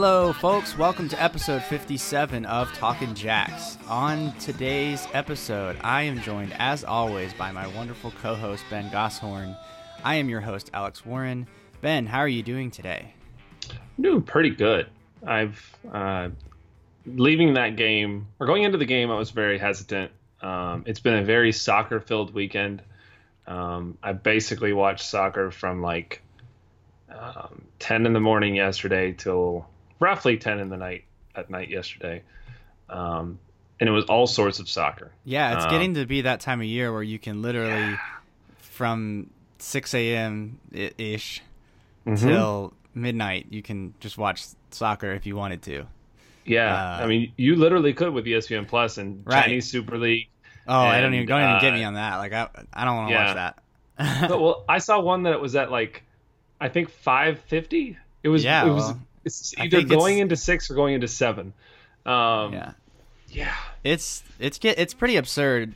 [0.00, 0.78] Hello, folks.
[0.78, 3.76] Welcome to episode 57 of Talking Jacks.
[3.88, 9.56] On today's episode, I am joined, as always, by my wonderful co host, Ben Gosshorn.
[10.04, 11.48] I am your host, Alex Warren.
[11.80, 13.12] Ben, how are you doing today?
[13.72, 14.88] I'm doing pretty good.
[15.26, 16.28] I've uh,
[17.04, 20.12] leaving that game or going into the game, I was very hesitant.
[20.40, 22.82] Um, it's been a very soccer filled weekend.
[23.48, 26.22] Um, I basically watched soccer from like
[27.12, 29.66] um, 10 in the morning yesterday till
[30.00, 32.22] roughly 10 in the night at night yesterday.
[32.88, 33.38] Um,
[33.80, 35.12] and it was all sorts of soccer.
[35.24, 37.96] Yeah, it's Um, getting to be that time of year where you can literally,
[38.58, 40.58] from 6 a.m.
[40.72, 41.42] ish
[42.06, 42.18] Mhm.
[42.20, 45.86] till midnight, you can just watch soccer if you wanted to.
[46.44, 49.44] Yeah, uh, I mean, you literally could with ESPN Plus and Right.
[49.44, 50.28] Chinese Super League.
[50.66, 52.16] Oh, I don't even And, don't even get uh, me on that.
[52.16, 53.26] Like I I don't want to yeah.
[53.26, 54.28] watch that.
[54.28, 56.04] But, well, I saw one that it was at like,
[56.60, 57.96] I think five fifty.
[58.22, 58.44] It was.
[58.44, 58.84] Yeah, It was.
[58.84, 61.52] well, it's either think it's- going into six or going into seven.
[62.06, 62.72] Um, yeah.
[63.28, 63.54] yeah.
[63.84, 65.74] It's it's get it's pretty absurd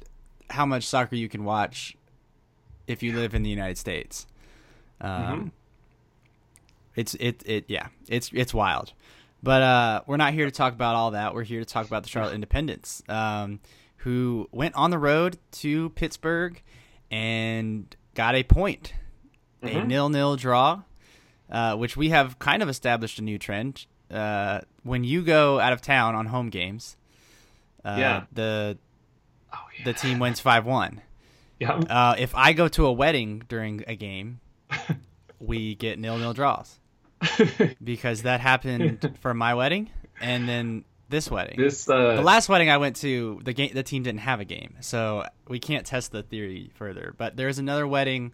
[0.51, 1.97] how much soccer you can watch
[2.87, 4.27] if you live in the United States.
[5.01, 5.51] Um, Mhm.
[6.95, 8.93] It's it it yeah it's it's wild,
[9.43, 11.35] but uh, we're not here to talk about all that.
[11.35, 13.61] We're here to talk about the Charlotte Independence, um,
[13.99, 16.61] who went on the road to Pittsburgh
[17.11, 18.93] and got a point,
[19.63, 19.87] a Mhm.
[19.87, 20.83] nil nil draw,
[21.53, 23.87] uh, which we have kind of established a new trend.
[24.11, 26.97] Uh, when you go out of town on home games,
[27.85, 28.25] uh, Yeah.
[28.33, 28.77] the
[29.53, 29.85] Oh yeah.
[29.85, 31.01] the team wins five one.
[31.61, 31.73] yeah.
[31.75, 34.41] Uh, if I go to a wedding during a game,
[35.39, 36.79] we get nil nil draws
[37.85, 39.91] because that happened for my wedding
[40.21, 41.59] and then this wedding.
[41.61, 41.89] this.
[41.89, 44.77] Uh, the last wedding I went to, the game the team didn't have a game,
[44.81, 47.15] so we can't test the theory further.
[47.17, 48.33] But there's another wedding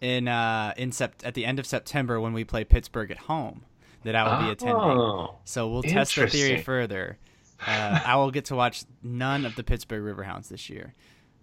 [0.00, 3.62] in uh in sept- at the end of September when we play Pittsburgh at home
[4.04, 4.76] that I will be attending.
[4.76, 5.36] oh.
[5.44, 7.18] So we'll test the theory further.
[7.66, 10.94] Uh, I will get to watch none of the Pittsburgh Riverhounds this year,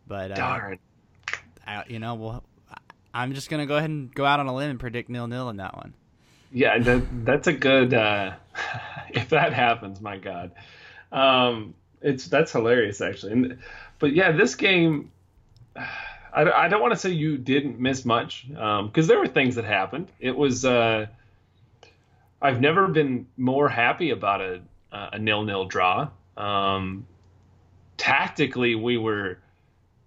[0.07, 0.79] but uh, Darn.
[1.65, 2.43] I, you know, well,
[3.13, 5.49] I'm just gonna go ahead and go out on a limb and predict nil nil
[5.49, 5.93] in that one.
[6.51, 7.93] Yeah, that, that's a good.
[7.93, 8.33] Uh,
[9.09, 10.51] if that happens, my God,
[11.11, 13.33] um, it's that's hilarious actually.
[13.33, 13.59] And,
[13.99, 15.11] but yeah, this game,
[16.33, 19.65] I, I don't want to say you didn't miss much because there were things that
[19.65, 20.11] happened.
[20.19, 20.63] It was.
[20.65, 21.07] Uh,
[22.41, 24.61] I've never been more happy about a
[24.91, 26.09] a nil nil draw.
[26.37, 27.05] Um,
[27.97, 29.39] tactically, we were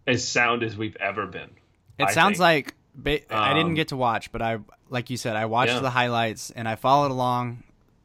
[0.07, 1.51] as sound as we've ever been.
[1.99, 2.75] It I sounds think.
[3.07, 4.59] like I didn't Um, get to watch, but I,
[4.89, 5.81] like you said, I watched Yeah.
[5.81, 7.63] the highlights and I followed along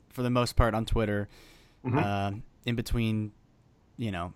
[0.09, 1.28] for the most part on Twitter,
[1.86, 2.03] Mhm.
[2.03, 3.31] uh, in between,
[3.97, 4.34] you know,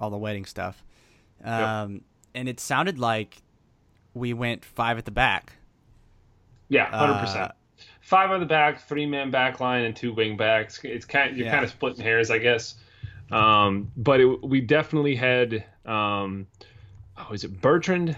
[0.00, 0.82] all the wedding stuff.
[1.44, 2.02] Um,
[2.34, 3.42] And it sounded like
[4.14, 5.52] we went five at the back.
[6.68, 7.52] Yeah, hundred Uh, percent.
[8.00, 10.80] Five on the back, three man back line, and two wing backs.
[10.84, 11.52] It's kind you're Yeah.
[11.52, 12.74] kind of splitting hairs, I guess.
[13.30, 15.64] Um, but it, we definitely had.
[15.86, 16.46] Um,
[17.16, 18.16] oh, is it Bertrand?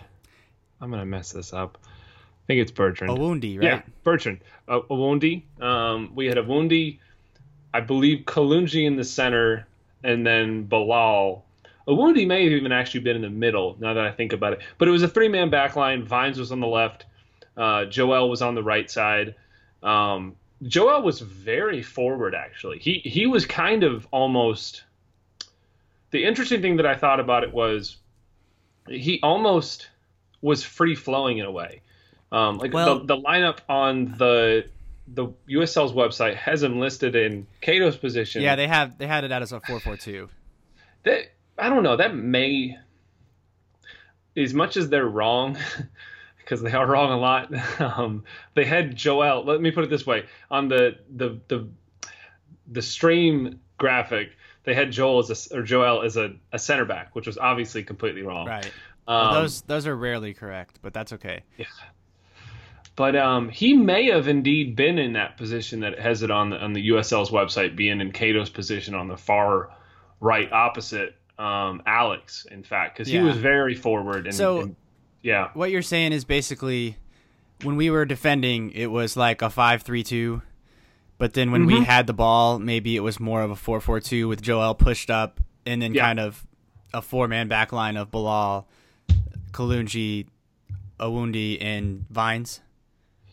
[0.81, 1.79] I'm gonna mess this up.
[1.85, 3.17] I think it's Bertrand.
[3.17, 3.65] Owundi, right?
[3.65, 4.41] Yeah, Bertrand.
[4.69, 5.43] Uh, Owundi.
[5.63, 6.99] Um, we had a Owundi,
[7.73, 9.67] I believe Kalunji in the center,
[10.03, 11.45] and then Bilal.
[11.87, 14.61] Owundi may have even actually been in the middle, now that I think about it.
[14.79, 16.05] But it was a three man back line.
[16.05, 17.05] Vines was on the left.
[17.57, 19.35] Uh, Joel was on the right side.
[19.83, 22.79] Um, Joel was very forward, actually.
[22.79, 24.83] He, he was kind of almost.
[26.11, 27.97] The interesting thing that I thought about it was
[28.89, 29.89] he almost
[30.41, 31.83] was free flowing in a way.
[32.33, 34.67] Um, like Well- the, the lineup on the
[35.07, 38.41] the USL's website has him listed in Cato's position.
[38.43, 40.31] Yeah, they have they had it out as a four four two.
[41.03, 41.27] that
[41.59, 41.97] I don't know.
[41.97, 42.77] That may,
[44.37, 45.57] as much as they're wrong,
[46.39, 47.53] because they are wrong a lot.
[47.81, 48.25] Um,
[48.55, 49.45] they had Joel.
[49.45, 51.69] Let me put it this way: on the the the
[52.67, 54.31] the stream graphic,
[54.65, 57.83] they had Joel as a, or Joel as a, a center back, which was obviously
[57.83, 58.47] completely wrong.
[58.47, 58.71] Right.
[59.07, 61.43] Um, Well, those those are rarely correct, but that's okay.
[61.59, 61.67] Yeah.
[62.97, 66.57] But um, he may have indeed been in that position that has it on the
[66.59, 69.71] on the USL's website, being in Cato's position on the far
[70.21, 72.47] right, opposite um, Alex.
[72.51, 73.21] In fact, because Yeah.
[73.21, 74.77] he was very forward and, So- and-
[75.23, 76.97] yeah, What you're saying is basically
[77.63, 80.43] when we were defending, it was like a five three two,
[81.19, 81.85] but then when we Mhm.
[81.85, 85.11] had the ball, maybe it was more of a four four two with Joel pushed
[85.11, 86.03] up, and then Yeah.
[86.05, 86.45] kind of
[86.93, 88.69] a four man back line of Bilal,
[89.53, 90.27] Kalunji,
[91.01, 92.61] Owundi, and Vines.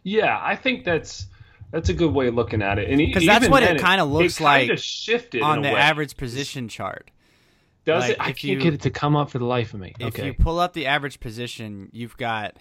[0.03, 0.39] yeah.
[0.41, 1.27] I think that's
[1.71, 4.41] that's a good way of looking at it, and Because that's what it kinda looks
[4.41, 5.75] like shifted on the way.
[5.75, 7.09] average position chart.
[7.85, 8.17] Does like, it?
[8.19, 9.93] I can't you- get it to come up for the life of me.
[9.99, 10.27] If okay.
[10.27, 12.57] you pull up the average position, you've got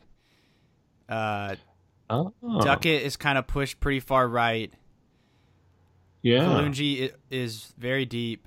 [1.08, 1.56] uh,
[2.08, 2.32] oh.
[2.62, 4.72] Duckett is kind of pushed pretty far right.
[6.22, 6.44] Yeah.
[6.44, 8.46] Kalungi is very deep.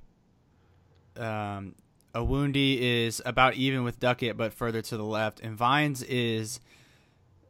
[1.18, 1.75] Um,
[2.16, 6.60] Owundi is about even with Duckett, but further to the left, and Vines is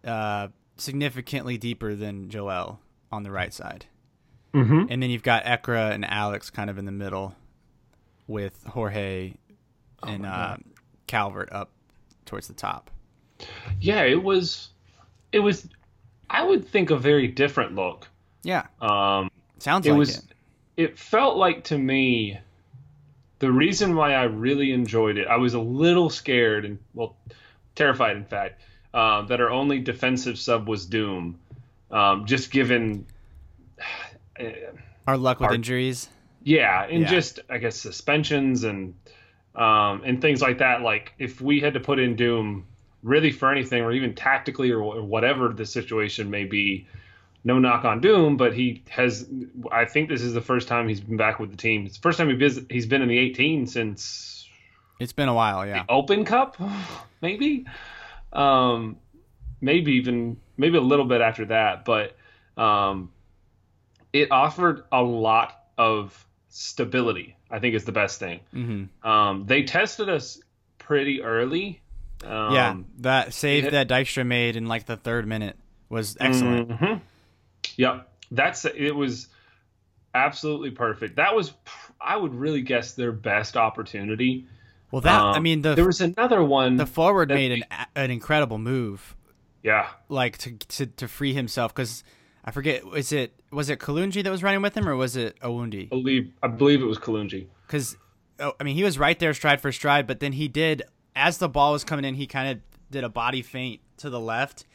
[0.05, 0.47] uh,
[0.77, 2.79] significantly deeper than Joel
[3.11, 3.85] on the right side.
[4.53, 4.85] Mm-hmm.
[4.89, 7.35] And then you've got Ekra and Alex kind of in the middle,
[8.33, 9.33] with Jorge
[10.01, 10.57] and my uh,
[11.07, 11.69] Calvert up
[12.25, 12.89] towards the top.
[13.79, 14.69] Yeah, it was.
[15.31, 15.67] It was.
[16.29, 18.07] I would think a very different look.
[18.43, 20.17] Yeah, Um, sounds it like was.
[20.17, 20.23] it.
[20.75, 22.39] It felt like to me.
[23.39, 27.17] The reason why I really enjoyed it, I was a little scared and well,
[27.75, 28.61] terrified, in fact,
[28.93, 31.37] um, that our only defensive sub was Doom.
[31.91, 33.05] Um, just given,
[35.07, 36.09] Our luck with our- injuries.
[36.43, 37.09] Yeah, and Yeah.
[37.09, 38.93] just I guess suspensions and
[39.55, 40.81] um, and things like that.
[40.81, 42.65] Like if we had to put in Doom
[43.03, 46.87] really for anything, or even tactically, or, wh- whatever the situation may be.
[47.45, 49.27] No knock on Doom, but he has.
[49.69, 51.85] I think this is the first time he's been back with the team.
[51.85, 54.47] It's the first time he visit, he's been in the 18 since
[55.01, 55.83] It's been a while, yeah.
[55.89, 56.55] Open Cup,
[57.21, 57.65] maybe,
[58.31, 58.95] um,
[59.59, 61.83] maybe even maybe a little bit after that.
[61.83, 62.15] But
[62.55, 63.11] um,
[64.13, 66.25] it offered a lot of
[66.55, 67.35] stability.
[67.49, 68.39] I think is the best thing.
[68.51, 70.39] hmm Um, they tested us
[70.77, 71.81] pretty early.
[72.23, 75.57] Um, yeah, that save that Dykstra made in like the third minute
[75.89, 76.69] was excellent.
[76.69, 77.01] Mhm.
[77.75, 78.95] Yep, that's it.
[78.95, 79.27] Was
[80.15, 81.15] absolutely perfect.
[81.17, 81.53] That was,
[81.99, 84.45] I would really guess, their best opportunity.
[84.91, 86.77] Well, that I Um, mean the there was another one.
[86.77, 87.63] the forward made an
[87.95, 89.15] an incredible move,
[89.63, 92.03] yeah, like to to, to free himself because
[92.43, 95.39] I forget was it was it Kalunji that was running with him or was it
[95.39, 95.85] Owundi?
[95.85, 97.47] I believe I believe it was Kalunji.
[97.67, 97.95] Because
[98.39, 100.83] oh, I mean he was right there stride for stride, but then he did
[101.15, 104.19] as the ball was coming in, he kind of did a body feint to the
[104.19, 104.65] left.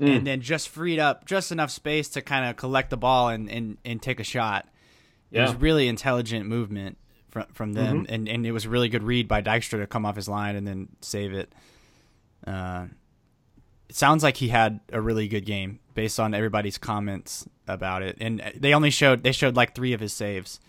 [0.00, 0.16] Mm.
[0.16, 3.48] And then just freed up just enough space to kind of collect the ball and,
[3.48, 4.68] and, and take a shot.
[5.30, 6.98] It was really intelligent movement
[7.30, 8.14] from from them, Mm-hmm.
[8.14, 10.56] and, and it was a really good read by Dykstra to come off his line
[10.56, 11.54] and then save it.
[12.46, 12.86] Uh,
[13.92, 18.16] it sounds like he had a really good game based on everybody's comments about it,
[18.22, 20.60] and they only showed they showed like three of his saves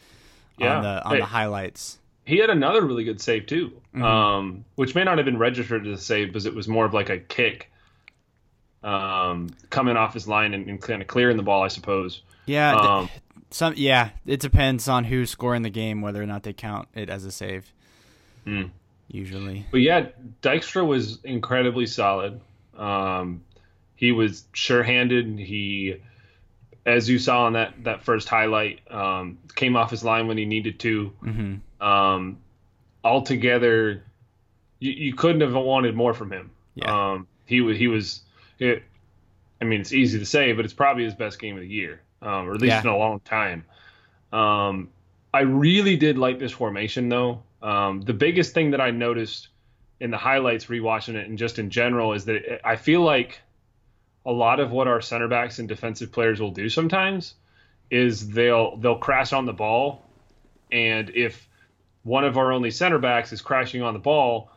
[0.58, 0.76] Yeah.
[0.76, 1.20] on the on Hey.
[1.20, 2.00] the highlights.
[2.26, 4.04] He had another really good save too, Mm-hmm.
[4.04, 6.94] um, which may not have been registered as a save because it was more of
[6.94, 7.72] like a kick,
[8.84, 12.22] um, coming off his line and, and kind of clearing the ball, I suppose.
[12.46, 13.10] Yeah, Um,
[13.52, 17.10] some yeah, it depends on who's scoring the game whether or not they count it
[17.10, 17.72] as a save.
[18.44, 18.64] Hmm.
[19.08, 20.08] Usually, But yeah,
[20.42, 22.42] Dykstra was incredibly solid.
[22.78, 23.44] Um,
[23.96, 25.40] he was sure-handed.
[25.40, 25.98] He,
[26.86, 30.46] as you saw in that that first highlight, um, came off his line when he
[30.46, 31.08] needed to.
[31.22, 31.56] hmm
[31.86, 32.38] Um,
[33.04, 34.04] altogether,
[34.80, 36.52] you, you couldn't have wanted more from him.
[36.76, 37.12] Yeah.
[37.14, 38.22] Um, he was he was.
[38.60, 38.84] It,
[39.62, 42.02] I mean, it's easy to say, but it's probably his best game of the year,
[42.22, 42.82] um, or at least Yeah.
[42.82, 43.66] in a long time.
[44.32, 44.90] Um,
[45.34, 47.44] I really did like this formation, though.
[47.62, 49.48] Um, the biggest thing that I noticed
[50.04, 53.40] in the highlights, rewatching it, and just in general, is that I feel like
[54.26, 57.36] a lot of what our center backs and defensive players will do sometimes
[57.90, 60.06] is they'll they'll crash on the ball,
[60.74, 61.48] and if
[62.04, 64.52] one of our only center backs is crashing on the ball,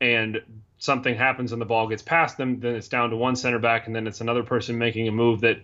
[0.00, 0.40] and
[0.78, 3.86] something happens and the ball gets past them, then it's down to one center back,
[3.86, 5.60] and then it's another person making a move that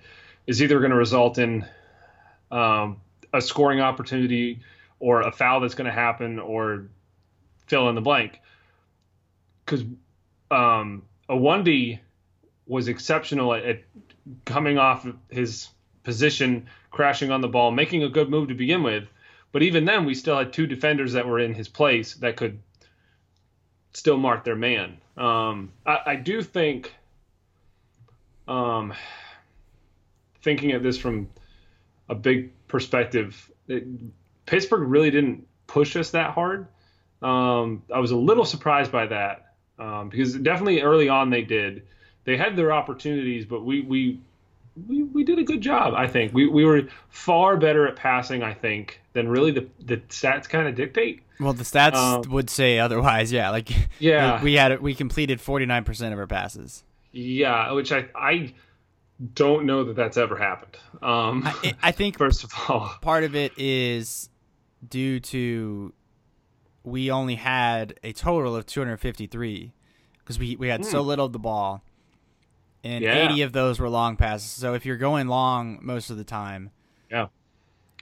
[0.47, 1.65] is either going to result in
[2.51, 3.01] um,
[3.33, 4.61] a scoring opportunity
[5.01, 6.89] or a foul that's going to happen or
[7.69, 8.43] fill in the blank.
[9.69, 9.85] Because
[10.51, 11.99] um, Owundi
[12.67, 13.81] was exceptional at, at
[14.47, 15.69] coming off his
[16.05, 19.05] position, crashing on the ball, making a good move to begin with.
[19.53, 22.59] But even then, we still had two defenders that were in his place that could
[23.93, 24.97] still mark their man.
[25.19, 26.95] Um, I, I do think,
[28.47, 28.95] um,
[30.43, 31.29] thinking of this from
[32.09, 33.85] a big perspective, it,
[34.47, 36.69] Pittsburgh really didn't push us that hard.
[37.21, 39.48] Um, I was a little surprised by that
[39.79, 41.83] um, because definitely early on they did.
[42.25, 44.21] They had their opportunities, but we we
[44.87, 45.95] we, we did a good job.
[45.95, 48.43] I think we, we were far better at passing.
[48.43, 51.23] I think than really the the stats kind of dictate.
[51.41, 53.33] Well, the stats Um, would say otherwise.
[53.33, 54.43] Yeah, like Yeah.
[54.43, 56.85] we had we completed forty nine percent of our passes.
[57.13, 58.53] Yeah, which I I
[59.35, 60.77] don't know that that's ever happened.
[61.03, 64.29] Um, I, I think first of all, part of it is
[64.89, 65.93] due to
[66.89, 69.73] we only had a total of 253
[70.19, 71.83] because we, we had so little of the ball.
[72.85, 73.11] And Hmm.
[73.11, 73.31] Yeah.
[73.31, 74.51] 80 of those were long passes.
[74.51, 76.71] So if you're going long most of the time
[77.11, 77.27] yeah,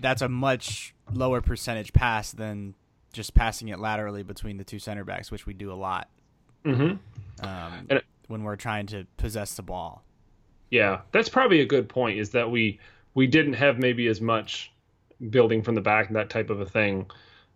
[0.00, 2.75] that's a much lower percentage pass than
[3.12, 6.09] just passing it laterally between the two center backs which we do a lot.
[6.64, 6.95] Hmm
[7.43, 10.02] um, And- when we're trying to possess the ball.
[10.73, 12.19] Yeah, that's probably a good point.
[12.19, 12.81] Is that we
[13.14, 14.73] we didn't have maybe as much
[15.31, 17.07] building from the back and that type of a thing,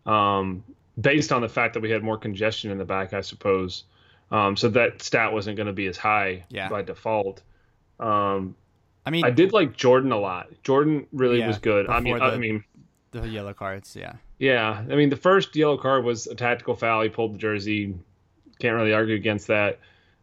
[0.06, 0.62] um,
[1.00, 3.85] based on the fact that we had more congestion in the back, I suppose.
[4.30, 6.69] Um, so that stat wasn't going to be as high Yeah.
[6.69, 7.42] by default.
[7.99, 8.54] Um,
[9.04, 10.49] I mean, I did like Jordan a lot.
[10.62, 11.88] Jordan really Yeah, was good.
[11.88, 12.64] I mean, before I the- mean,
[13.12, 13.97] the yellow cards.
[13.97, 14.12] Yeah.
[14.38, 14.85] yeah.
[14.88, 17.02] I mean, the first yellow card was a tactical foul.
[17.02, 17.95] He pulled the jersey.
[18.61, 19.78] Can't really argue against that.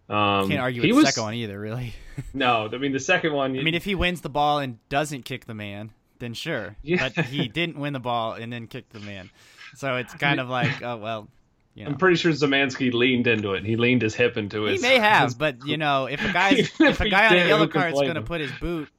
[0.09, 1.93] Um, Can't argue he with was, second one either, really.
[2.33, 3.51] No, I mean the second one.
[3.55, 6.75] I mean, if he wins the ball and doesn't kick the man, then sure.
[6.81, 7.09] Yeah.
[7.15, 9.29] But he didn't win the ball and then kicked the man.
[9.77, 11.27] So it's kind of like, oh well,
[11.75, 11.91] you know.
[11.91, 13.63] I'm pretty sure Zemansky leaned into it.
[13.63, 14.73] He leaned his hip into it.
[14.77, 17.47] He may have, his- but you know, if a Even if a guy on a
[17.47, 18.89] yellow can card's gonna put his boot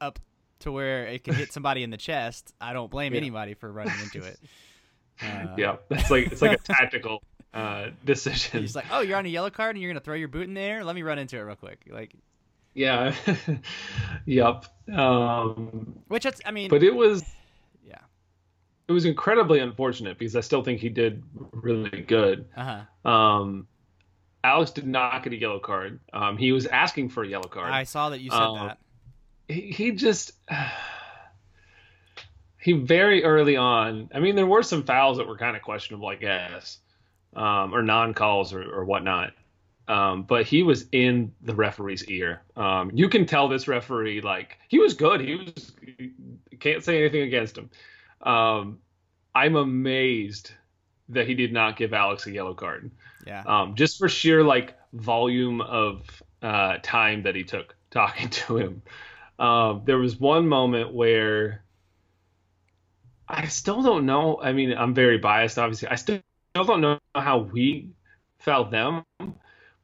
[0.00, 0.18] up
[0.60, 3.18] to where it can hit somebody in the chest, I don't blame Yeah.
[3.20, 4.38] anybody for running into it.
[5.22, 7.22] Uh, yeah, that's like it's like a tactical
[7.54, 8.60] uh, decision.
[8.62, 10.54] He's like, oh, you're on a yellow card and you're gonna throw your boot in
[10.54, 10.82] there.
[10.82, 11.86] Let me run into it real quick.
[11.88, 12.12] Like,
[12.74, 13.14] Yeah.
[14.26, 14.64] yep.
[14.92, 17.22] Um, which it's, I mean, but it was
[18.88, 21.22] it was incredibly unfortunate because I still think he did
[21.52, 22.46] really good.
[22.56, 23.10] uh huh.
[23.10, 23.66] Um,
[24.42, 26.00] Alex did not get a yellow card.
[26.12, 27.70] Um, he was asking for a yellow card.
[27.72, 28.78] I saw that you said Um, that.
[29.48, 30.32] he, he just
[32.58, 34.10] he very early on.
[34.14, 36.78] I mean, there were some fouls that were kind of questionable, I guess,
[37.34, 39.32] um, or non-calls or, or whatnot.
[39.86, 42.40] Um, but he was in the referee's ear.
[42.56, 45.20] Um, you can tell this referee like he was good.
[45.20, 45.72] He was
[46.58, 47.68] can't say anything against him.
[48.24, 48.78] Um,
[49.34, 50.52] I'm amazed
[51.10, 52.90] that he did not give Alex a yellow card
[53.26, 53.42] Yeah.
[53.46, 58.82] um, just for sheer like volume of uh, time that he took talking to him.
[59.38, 61.64] Um, there was one moment where
[63.28, 64.38] I still don't know.
[64.40, 65.88] I mean, I'm very biased, obviously.
[65.88, 66.20] I still,
[66.54, 67.90] don't know how we
[68.38, 69.02] felt them,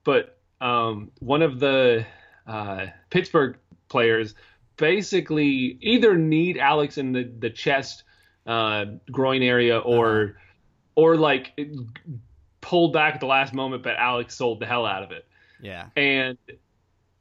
[0.04, 2.06] but um, one of the
[2.46, 3.56] uh, Pittsburgh
[3.88, 4.34] players
[4.76, 8.04] basically either need Alex in the the chest,
[8.50, 10.36] uh, groin area, or
[10.96, 11.58] or like
[12.60, 15.24] pulled back at the last moment, but Alex sold the hell out of it.
[15.62, 15.86] Yeah.
[15.96, 16.36] And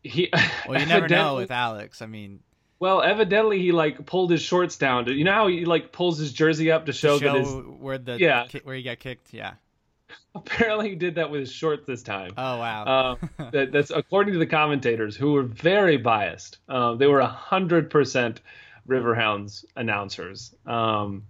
[0.03, 0.31] he
[0.67, 2.01] Well, you never know with Alex.
[2.01, 2.39] I mean,
[2.79, 5.05] Well, evidently he like pulled his shorts down.
[5.05, 7.39] To, you know how he like pulls his jersey up to show, to show that
[7.39, 7.53] his.
[7.79, 8.47] where the Yeah.
[8.63, 9.33] where he got kicked.
[9.33, 9.53] Yeah.
[10.35, 12.31] Apparently he did that with his shorts this time.
[12.37, 13.17] Oh wow.
[13.21, 16.57] Um, that, that's according to the commentators who were very biased.
[16.67, 18.41] Um, they were hundred percent
[18.89, 20.53] Riverhounds announcers.
[20.65, 21.23] Um,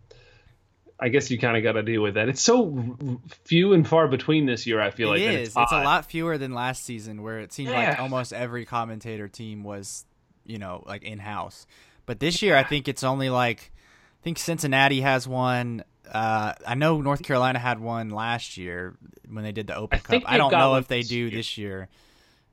[1.00, 2.28] I guess you kind of got to deal with that.
[2.28, 2.98] It's so
[3.46, 4.82] few and far between this year.
[4.82, 5.48] I feel it like is.
[5.50, 9.28] It's, It's, a lot fewer than last season, where it seemed like almost every commentator
[9.30, 10.06] team was,
[10.46, 11.66] you know, like in house.
[12.06, 13.72] But this year, I think it's only like,
[14.20, 15.84] I think Cincinnati has one.
[16.12, 18.98] Uh, I know North Carolina had one last year
[19.30, 20.24] when they did the Open I Cup.
[20.26, 21.30] I don't know if they do year.
[21.30, 21.88] this year.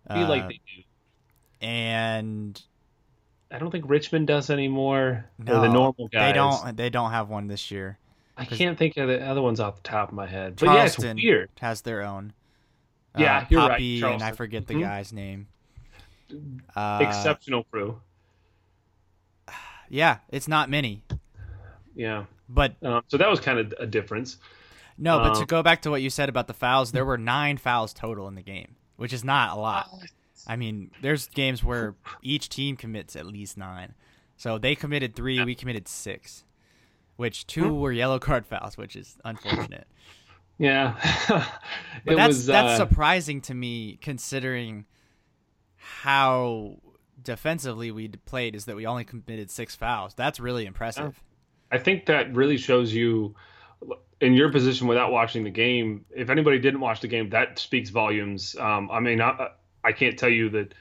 [0.06, 0.82] I feel like Uh, they do.
[1.66, 2.62] and
[3.50, 5.24] I don't think Richmond does anymore.
[5.38, 6.28] no, the normal guys.
[6.28, 6.76] they don't.
[6.76, 7.98] They don't have one this year.
[8.36, 10.56] I can't think of the other ones off the top of my head.
[10.56, 11.48] But yeah, it's weird.
[11.60, 12.32] has their own.
[13.16, 14.80] Yeah, uh, you're right, Poppy, and I forget the Mhm.
[14.80, 15.48] guy's name.
[16.74, 18.00] Uh, Exceptional crew.
[19.88, 21.02] Yeah, it's not many,
[21.94, 22.24] Yeah.
[22.48, 24.38] but Um, so that was kind of a difference.
[24.98, 25.18] no.
[25.20, 27.56] But to Um, go back to what you said about the fouls, there were nine
[27.56, 29.88] fouls total in the game, which is not a lot.
[30.46, 33.94] I mean, there's games where each team commits at least nine.
[34.36, 36.44] So they committed three, we committed six,
[37.16, 37.80] which two Hmm.
[37.80, 39.86] were yellow card fouls, which is unfortunate.
[40.58, 40.94] Yeah.
[42.04, 42.46] But that's was.
[42.46, 44.84] that's uh, surprising to me considering
[45.76, 46.76] how
[47.22, 48.54] defensively we played.
[48.54, 50.14] Is that we only committed six fouls?
[50.14, 51.22] That's really impressive.
[51.72, 53.34] I think that really shows you,
[54.20, 56.04] in your position without watching the game.
[56.14, 58.54] If anybody didn't watch the game, that speaks volumes.
[58.58, 59.48] Um, I mean, I,
[59.86, 60.74] I can't tell you that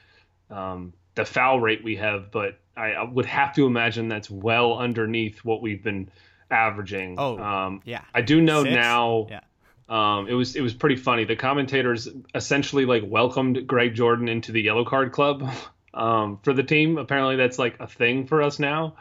[0.50, 4.78] um, the foul rate we have, but I, I would have to imagine that's well
[4.78, 6.10] underneath what we've been
[6.50, 7.14] averaging.
[7.18, 8.74] Oh, um, Yeah, I do know Six?
[8.74, 9.26] now.
[9.30, 9.40] Yeah.
[9.88, 11.24] Um, it was it was pretty funny.
[11.24, 15.48] The commentators essentially like welcomed Greg Jordan into the yellow card club
[15.94, 16.98] um, for the team.
[16.98, 18.96] Apparently, that's like a thing for us now.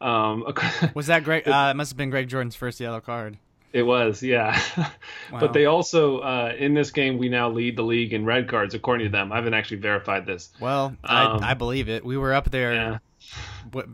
[0.00, 0.44] Um,
[0.94, 1.46] was that Greg?
[1.46, 3.38] Uh, it must have been Greg Jordan's first yellow card.
[3.74, 4.58] It was, yeah.
[4.78, 4.90] Wow.
[5.40, 8.72] But they also uh, in this game we now lead the league in red cards
[8.74, 9.32] according to them.
[9.32, 10.50] I haven't actually verified this.
[10.60, 12.04] Well, Um, I, I believe it.
[12.04, 12.98] We were up there Yeah,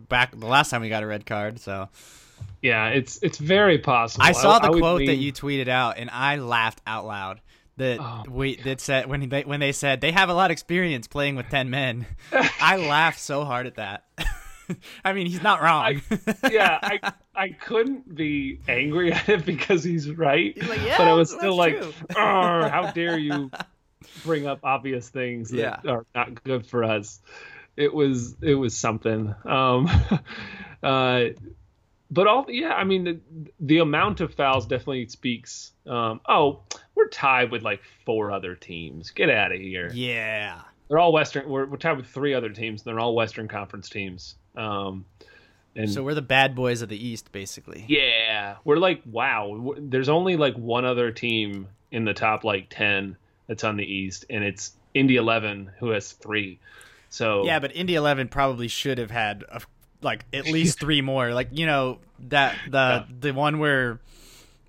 [0.09, 1.59] back the last time we got a red card.
[1.61, 1.89] So
[2.63, 2.89] yeah.
[2.89, 4.25] It's it's very possible.
[4.25, 7.41] I saw the would quote that you tweeted out, and I laughed out loud.
[7.79, 8.25] That Oh.
[8.29, 11.37] we that said when they when they said they have a lot of experience playing
[11.37, 12.05] with ten men.
[12.61, 14.05] I laughed so hard at that.
[15.05, 16.01] I mean, he's not wrong.
[16.51, 20.53] yeah, I I couldn't be angry at it because he's right.
[20.55, 21.83] He's like, yeah, but I was still like,
[22.15, 23.51] how dare you
[24.25, 25.91] bring up obvious things that Yeah.
[25.93, 27.21] are not good for us.
[27.77, 29.35] It was it was something.
[29.45, 29.89] Um,
[30.83, 31.25] uh,
[32.11, 33.21] but all yeah, I mean the
[33.61, 35.73] the amount of fouls definitely speaks.
[35.87, 36.63] Um, oh,
[36.95, 39.11] we're tied with like four other teams.
[39.13, 39.91] Get out of here.
[39.95, 40.61] Yeah.
[40.91, 41.49] They're all Western.
[41.49, 42.83] We're, we're tied with three other teams.
[42.83, 44.35] They're all Western Conference teams.
[44.57, 45.07] Um,
[45.77, 47.85] and So we're the bad boys of the East, basically.
[47.89, 49.75] yeah, we're like wow.
[49.79, 53.17] There's only like one other team in the top like ten
[53.47, 56.59] that's on the East, and it's Indy Eleven who has three.
[57.09, 59.61] So Yeah, but Indy Eleven probably should have had a,
[60.03, 61.33] like at least three more.
[61.33, 63.05] Like you know that the Yeah.
[63.21, 64.01] the one where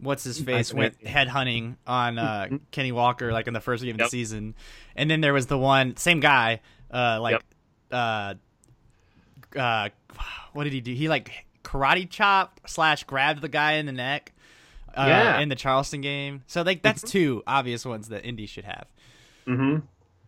[0.02, 3.96] what's his face went head hunting on uh, Kenny Walker like in the first game
[3.96, 4.56] of the season,
[4.96, 6.60] and then there was the one same guy
[6.92, 7.44] uh, like Yep.
[7.92, 8.34] uh
[9.58, 9.90] uh
[10.54, 10.94] what did he do?
[10.94, 14.34] He like karate chopped slash grabbed the guy in the neck.
[14.94, 15.40] Uh, Yeah.
[15.40, 16.44] in the Charleston game.
[16.48, 18.88] So like that's two obvious ones that Indy should have.
[19.46, 19.78] hmm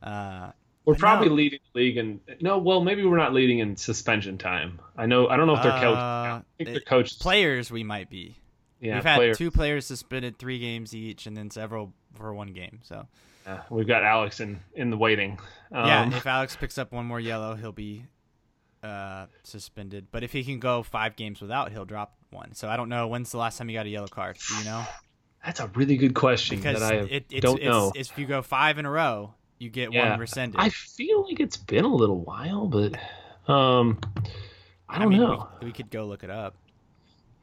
[0.01, 0.51] Uh,
[0.85, 1.33] We're probably no.
[1.35, 2.57] leading the league in no.
[2.59, 4.79] Well, maybe we're not leading in suspension time.
[4.97, 5.27] I know.
[5.27, 5.97] I don't know if they're coached.
[5.97, 7.19] Uh, I think their it- coach.
[7.19, 8.37] players we might be.
[8.83, 9.37] Yeah, We've had players.
[9.37, 12.79] two players suspended three games each, and then several for one game.
[12.83, 13.07] So
[13.47, 15.39] Yeah, we've got Alex in in the waiting.
[15.71, 18.05] Um, yeah, if Alex picks up one more yellow, he'll be
[18.83, 20.07] uh, suspended.
[20.11, 22.53] But if he can go five games without, he'll drop one.
[22.53, 24.37] So I don't know when's the last time he got a yellow card.
[24.49, 24.83] Do you know?
[25.45, 27.91] that's a really good question Because that I it, it's, don't it's, know.
[27.95, 30.09] it's if you go five in a row, you get Yeah.
[30.11, 30.59] one rescinded.
[30.59, 32.93] I feel like it's been a little while, but
[33.51, 33.99] um,
[34.89, 35.47] I don't mean, know.
[35.61, 36.55] We, we could go look it up.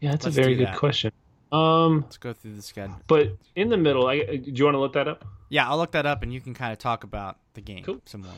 [0.00, 0.76] yeah, that's a let's very good that.
[0.78, 1.12] question.
[1.52, 2.97] Um, Let's go through the schedule.
[3.07, 5.25] but in the middle, I, do you want to look that up?
[5.49, 8.00] Yeah, I'll look that up, and you can kind of talk about the game Cool.
[8.07, 8.30] some more.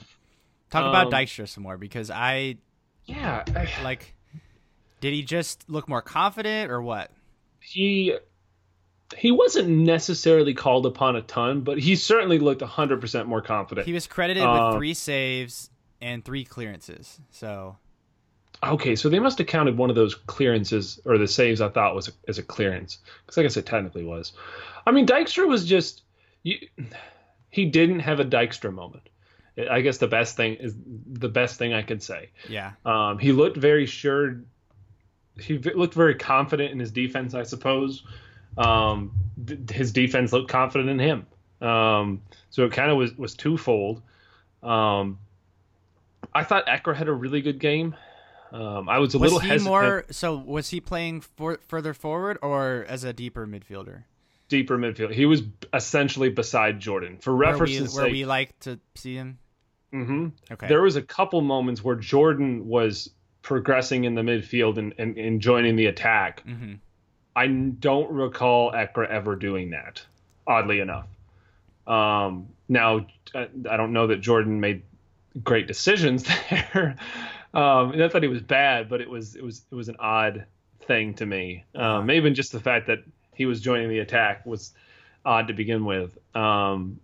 [0.71, 2.57] Talk about Um, Dykstra some more because I
[3.05, 4.15] Yeah, I, like.
[5.01, 7.11] Did he just look more confident or what?
[7.61, 8.17] he
[9.19, 13.87] he wasn't necessarily called upon a ton, but he certainly looked 100% more confident.
[13.87, 17.21] He was credited Um, with three saves and three clearances.
[17.31, 17.77] So
[18.65, 21.97] Okay, so they must have counted one of those clearances or the saves I thought
[21.97, 24.33] was a, as a clearance because I guess it technically was.
[24.87, 26.03] I mean, Dykstra was just
[26.43, 26.59] you,
[27.51, 29.09] he didn't have a Dykstra moment.
[29.71, 30.75] I guess the best thing is
[31.13, 32.31] the best thing I could say.
[32.49, 34.41] yeah, Um, he looked very sure.
[35.39, 38.05] He looked very confident in his defense, I suppose.
[38.57, 39.13] Um,
[39.47, 41.27] th- his defense looked confident in him.
[41.67, 44.03] Um, so it kind of was was twofold.
[44.63, 45.19] Um,
[46.35, 47.95] I thought Ekra had a really good game.
[48.53, 49.69] Um, I was a was little he hesitant.
[49.69, 50.05] more?
[50.11, 54.05] So was he playing for, further forward or as a deeper midfielder?
[54.49, 55.11] deeper midfield.
[55.15, 57.17] He was essentially beside Jordan.
[57.17, 59.39] For Where we, where sake, we like to see him.
[59.91, 60.69] hmm Okay.
[60.69, 63.09] there was a couple moments where Jordan was
[63.41, 66.43] progressing in the midfield and, and, and joining the attack.
[66.43, 66.75] hmm
[67.35, 70.05] I don't recall Ekra ever doing that,
[70.47, 71.07] oddly enough.
[71.87, 74.83] Um, now, I don't know that Jordan made
[75.43, 76.97] great decisions there.
[77.55, 80.47] Um, not that he was bad, but it was it was it was an odd
[80.87, 81.65] thing to me.
[81.75, 82.99] Um, maybe even just the fact that
[83.35, 84.73] he was joining the attack was
[85.25, 86.17] odd to begin with.
[86.35, 87.01] Um,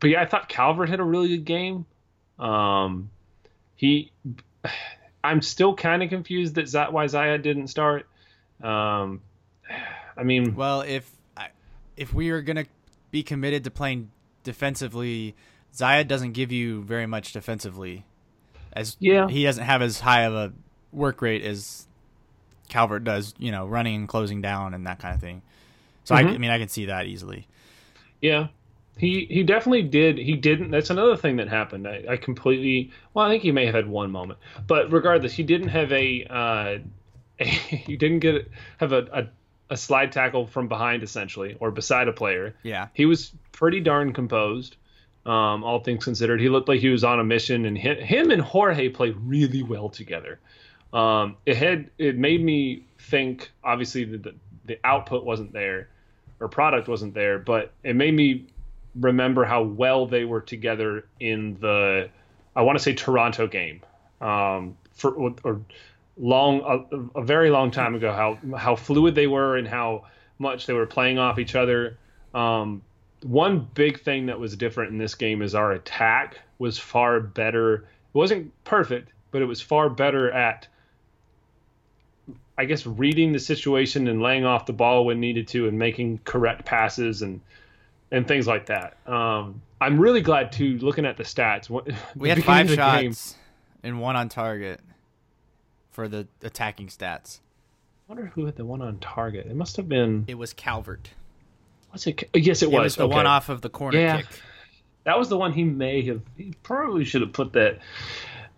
[0.00, 1.86] but yeah, I thought Calvert had a really good game.
[2.38, 3.10] Um,
[3.74, 4.12] he,
[5.24, 8.06] I'm still kind of confused that Z- why Zaya didn't start.
[8.62, 9.22] Um,
[10.16, 11.10] I mean, Well, if
[11.96, 12.66] if we are gonna
[13.10, 14.10] be committed to playing
[14.44, 15.34] defensively,
[15.74, 18.04] Zaya doesn't give you very much defensively.
[18.76, 19.28] As Yeah.
[19.28, 20.52] he doesn't have as high of a
[20.92, 21.86] work rate as
[22.68, 23.34] Calvert does.
[23.38, 25.42] You know, running and closing down and that kind of thing.
[26.04, 26.34] So I, Mhm.
[26.34, 27.46] I mean, I can see that easily.
[28.20, 28.48] Yeah,
[28.96, 30.18] he he definitely did.
[30.18, 30.70] He didn't.
[30.70, 31.86] That's another thing that happened.
[31.88, 32.90] I, I completely.
[33.14, 36.24] Well, I think he may have had one moment, but regardless, he didn't have a.
[36.28, 36.78] Uh,
[37.40, 39.26] a he didn't get have a, a
[39.68, 42.54] a slide tackle from behind essentially or beside a player.
[42.62, 42.86] Yeah.
[42.94, 44.76] He was pretty darn composed.
[45.26, 48.30] Um, all things considered, he looked like he was on a mission, and him, him
[48.30, 50.38] and Jorge played really well together.
[50.92, 53.50] Um, it had it made me think.
[53.64, 54.34] Obviously, the,
[54.66, 55.88] the output wasn't there,
[56.38, 58.46] or product wasn't there, but it made me
[58.94, 62.08] remember how well they were together in the
[62.54, 63.82] I want to say Toronto game
[64.20, 65.12] um, for
[65.44, 65.60] or
[66.16, 66.62] long
[67.14, 70.04] a, a very long time ago how how fluid they were and how
[70.38, 71.98] much they were playing off each other.
[72.34, 72.82] Um,
[73.26, 77.74] one big thing that was different in this game is our attack was far better.
[77.76, 80.68] It wasn't perfect, but it was far better at
[82.58, 86.20] I guess reading the situation and laying off the ball when needed to and making
[86.24, 87.40] correct passes and
[88.10, 88.96] and things like that.
[89.06, 90.78] Um, I'm really glad too.
[90.78, 91.68] Looking at the stats,
[92.16, 93.34] We had five the game- shots
[93.82, 94.80] and one on target
[95.90, 97.40] for the attacking stats.
[98.08, 99.46] I wonder who had the one on target.
[99.46, 100.24] It must have been.
[100.28, 101.10] It was Calvert.
[101.96, 102.28] Was it?
[102.34, 102.82] Yes, it It was.
[102.82, 103.14] was the okay.
[103.14, 104.16] one off of the corner Yeah.
[104.18, 104.26] kick.
[105.04, 106.20] That was the one he may have.
[106.36, 107.78] He probably should have put that.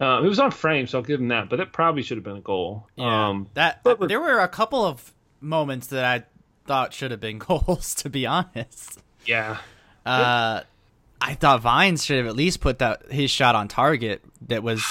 [0.01, 1.49] Um, it was on frame, so I'll give him that.
[1.49, 2.87] But that probably should have been a goal.
[2.97, 6.25] Yeah, Um, that but- there were a couple of moments that I
[6.67, 9.03] thought should have been goals, to be honest.
[9.27, 9.59] Yeah.
[10.07, 10.63] Uh,
[11.21, 14.23] I thought Vines should have at least put that his shot on target.
[14.49, 14.85] That was,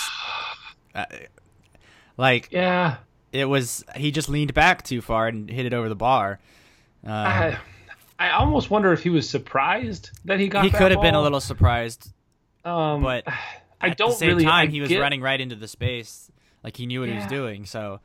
[0.93, 1.05] uh,
[2.17, 2.97] like, Yeah.
[3.31, 3.83] it was.
[3.95, 6.39] He just leaned back too far and hit it over the bar.
[7.05, 7.57] Uh, I,
[8.19, 10.63] I almost wonder if he was surprised that he got.
[10.65, 12.11] he could have been a little surprised,
[12.65, 13.23] Um, but
[13.81, 14.43] I don't the same really.
[14.45, 16.31] time I he was get- running right into the space,
[16.63, 17.65] like he knew what he was doing.
[17.65, 17.99] So,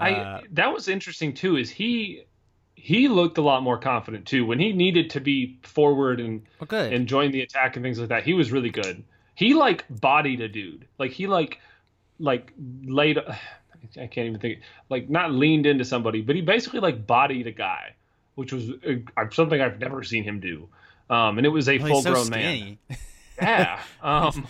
[0.00, 1.56] uh, I that was interesting too.
[1.56, 2.24] Is he
[2.74, 6.92] he looked a lot more confident too when he needed to be forward and well,
[6.92, 8.22] and join the attack and things like that.
[8.24, 9.04] He was really good.
[9.34, 10.86] He like bodied a dude.
[10.98, 11.60] Like he like
[12.18, 12.52] like
[12.84, 13.18] laid.
[13.98, 14.60] I can't even think.
[14.88, 17.94] Like not leaned into somebody, but he basically like bodied a guy,
[18.36, 20.68] which was uh, something I've never seen him do.
[21.10, 22.78] Um, and it was a Well, full so grown man.
[23.38, 23.82] Yeah.
[24.02, 24.48] Um,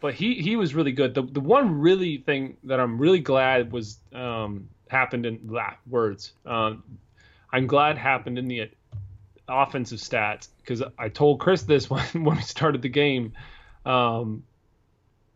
[0.00, 1.14] but he he was really good.
[1.14, 6.32] The the one really thing that I'm really glad was um, happened in blah, words.
[6.46, 6.84] Um,
[7.52, 8.70] I'm glad happened in the
[9.48, 13.32] offensive stats because I told Chris this when when we started the game.
[13.84, 14.44] Um,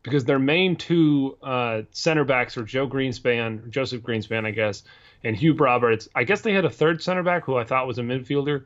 [0.03, 4.83] because their main two uh, center backs are Joe Greenspan, Joseph Greenspan, I guess,
[5.25, 6.09] and Hugh Roberts.
[6.15, 8.65] I guess they had a third center back who I thought was a midfielder.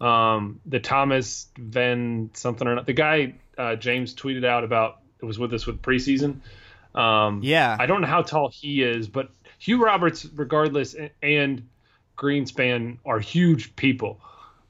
[0.00, 2.86] Um, the Thomas Van something or not.
[2.86, 6.40] The guy uh, James tweeted out about it was with us with preseason.
[6.94, 7.76] Um, Yeah.
[7.78, 11.68] I don't know how tall he is, but Hugh Roberts, regardless, and
[12.18, 14.20] Greenspan are huge people.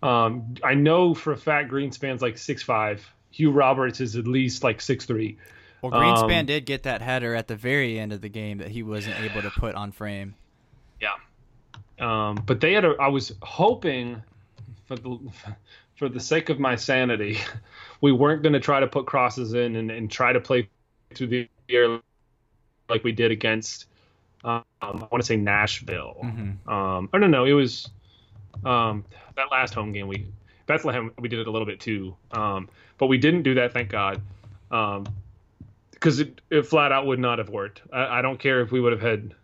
[0.02, 3.04] Um, I know for a fact Greenspan's like six five.
[3.30, 5.38] Hugh Roberts is at least like six three.
[5.82, 8.68] Well, Greenspan Um, did get that header at the very end of the game that
[8.68, 10.34] he wasn't able to put on frame.
[11.04, 12.28] Yeah.
[12.28, 12.94] Um, but they had a.
[13.00, 14.22] I was hoping,
[14.86, 15.18] for the
[15.96, 17.38] for the sake of my sanity,
[18.00, 20.68] we weren't going to try to put crosses in and, and try to play
[21.14, 22.00] through the air
[22.88, 23.86] like we did against.
[24.44, 26.18] Um, I want to say Nashville.
[26.22, 26.68] Mhm.
[26.68, 27.88] Um, oh no, no, it was
[28.64, 29.04] um,
[29.36, 30.08] that last home game.
[30.08, 30.26] We
[30.66, 31.12] Bethlehem.
[31.18, 33.72] We did it a little bit too, um, but we didn't do that.
[33.72, 34.20] Thank God.
[34.70, 35.06] Um,
[35.92, 37.80] because it, it flat out would not have worked.
[37.90, 39.34] I, I don't care if we would have had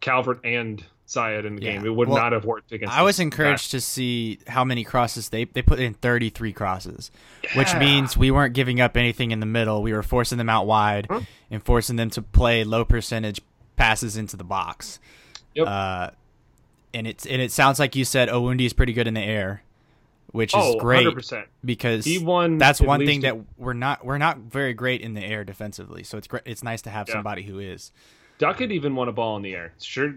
[0.00, 1.72] Calvert and Syed in the Yeah.
[1.72, 1.86] game.
[1.86, 2.94] It would Well, not have worked against.
[2.96, 7.10] I was encouraged to see how many crosses they they put in 33 crosses,
[7.56, 9.82] which means we weren't giving up anything in the middle.
[9.82, 11.22] We were forcing them out wide Huh?
[11.50, 13.40] and forcing them to play low percentage
[13.76, 15.00] passes into the box.
[15.54, 15.66] Yep.
[15.66, 16.10] Uh,
[16.94, 19.62] and it's and it sounds like you said Owundi is pretty good in the air,
[20.30, 21.44] which is oh, great 100%.
[21.64, 22.58] because He won.
[22.58, 26.04] that's one thing that we're not we're not very great in the air defensively.
[26.04, 26.42] So it's great.
[26.46, 27.14] It's nice to have Yeah.
[27.14, 27.90] somebody who is.
[28.38, 29.72] Duckett even won a ball in the air.
[29.80, 30.14] Sure.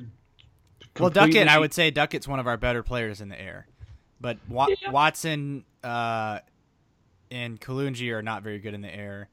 [0.99, 3.67] Well, Duckett, I would say Duckett's one of our better players in the air,
[4.21, 4.91] but Wa- Yeah.
[4.91, 6.39] Watson uh,
[7.31, 9.29] and Kalunji are not very good in the air.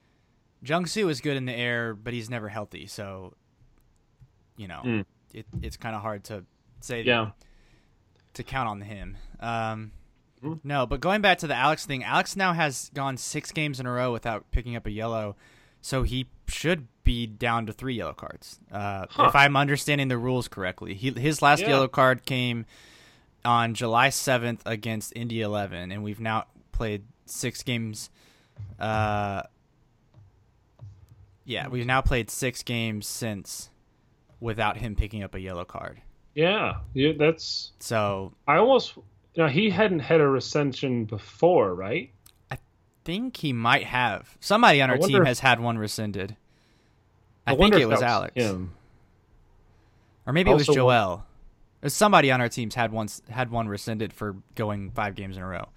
[0.64, 3.34] Jungsu is good in the air, but he's never healthy, so
[4.56, 5.04] you know Mm.
[5.32, 6.44] it, it's kind of hard to
[6.80, 7.30] say Yeah.
[8.34, 9.16] to count on him.
[9.38, 9.92] Um,
[10.42, 10.60] Mhm.
[10.64, 13.84] No, but going back to the Alex thing, Alex now has gone six games in
[13.86, 15.36] a row without picking up a yellow,
[15.82, 18.60] so he should be down to three yellow cards.
[18.70, 19.24] Uh, Huh.
[19.28, 21.70] If I'm understanding the rules correctly, he, his last Yeah.
[21.70, 22.66] yellow card came
[23.44, 28.10] on July 7th against Indy 11, and we've now played six games.
[28.78, 29.42] Uh,
[31.44, 33.70] yeah, we've now played six games since
[34.38, 36.00] without him picking up a yellow card.
[36.34, 37.72] Yeah, yeah, that's.
[37.80, 38.94] So I almost.
[39.36, 42.12] now he hadn't had a recension before, right?
[42.52, 42.58] I
[43.04, 44.36] think he might have.
[44.38, 46.36] Somebody on our team if- has had one rescinded.
[47.52, 48.72] I, think it if was Alex, Him.
[50.26, 51.26] or maybe it was Also one- Joel.
[51.80, 55.42] There's somebody on our teams had one had one rescinded for going five games in
[55.42, 55.68] a row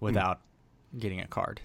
[0.00, 0.40] without
[0.98, 1.60] getting a card,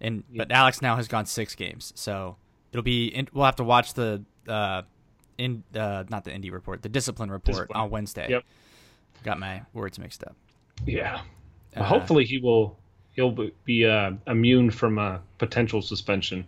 [0.00, 0.38] and Yeah.
[0.44, 2.36] but Alex now has gone six games, so
[2.72, 4.82] it'll be in, we'll have to watch the uh,
[5.36, 7.78] in uh, not the indie report, the discipline report Discipline.
[7.78, 8.26] on Wednesday.
[8.30, 8.44] Yep.
[9.22, 10.34] Got my words mixed up.
[10.86, 11.20] Yeah.
[11.74, 12.78] Well, Uh, hopefully he will.
[13.12, 16.46] He'll be- be uh, immune from a potential suspension.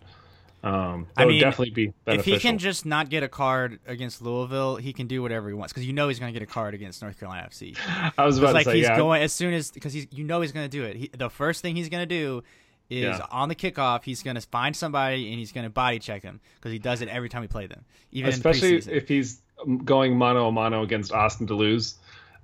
[0.61, 3.79] Um, I would mean, definitely be better If he can just not get a card
[3.87, 6.47] against Louisville, he can do whatever he wants because you know he's going to get
[6.47, 7.77] a card against North Carolina FC.
[8.17, 8.97] I was about like to say, he's yeah.
[8.97, 10.97] going as soon as because he's you know he's going to do it.
[10.97, 12.43] He, the first thing he's going to do
[12.89, 13.25] is Yeah.
[13.31, 16.41] on the kickoff he's going to find somebody and he's going to body check him
[16.55, 19.41] because he does it every time we play them, even especially if he's
[19.85, 21.95] going mano a mano against Austin da Luz.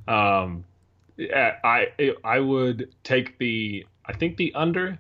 [0.08, 0.64] Um,
[1.20, 5.00] I I would take the I think the under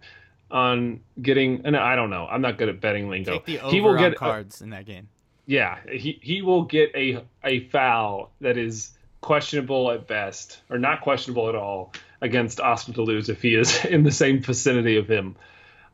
[0.55, 3.33] on getting and I don't know I'm not good at betting lingo.
[3.33, 5.09] Take the over he will get a- cards in that game.
[5.45, 11.01] yeah he he will get a a foul that is questionable at best or not
[11.01, 11.91] questionable at all
[12.21, 15.35] against Austin da Luz if he is in the same vicinity of him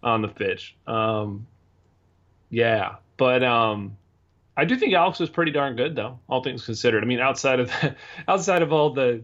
[0.04, 0.76] on the pitch.
[0.86, 1.48] Um,
[2.50, 3.98] yeah, but um,
[4.58, 7.04] I I do think Alex was pretty darn good, though, all things considered.
[7.04, 7.96] I mean, outside of the,
[8.28, 9.24] outside of all the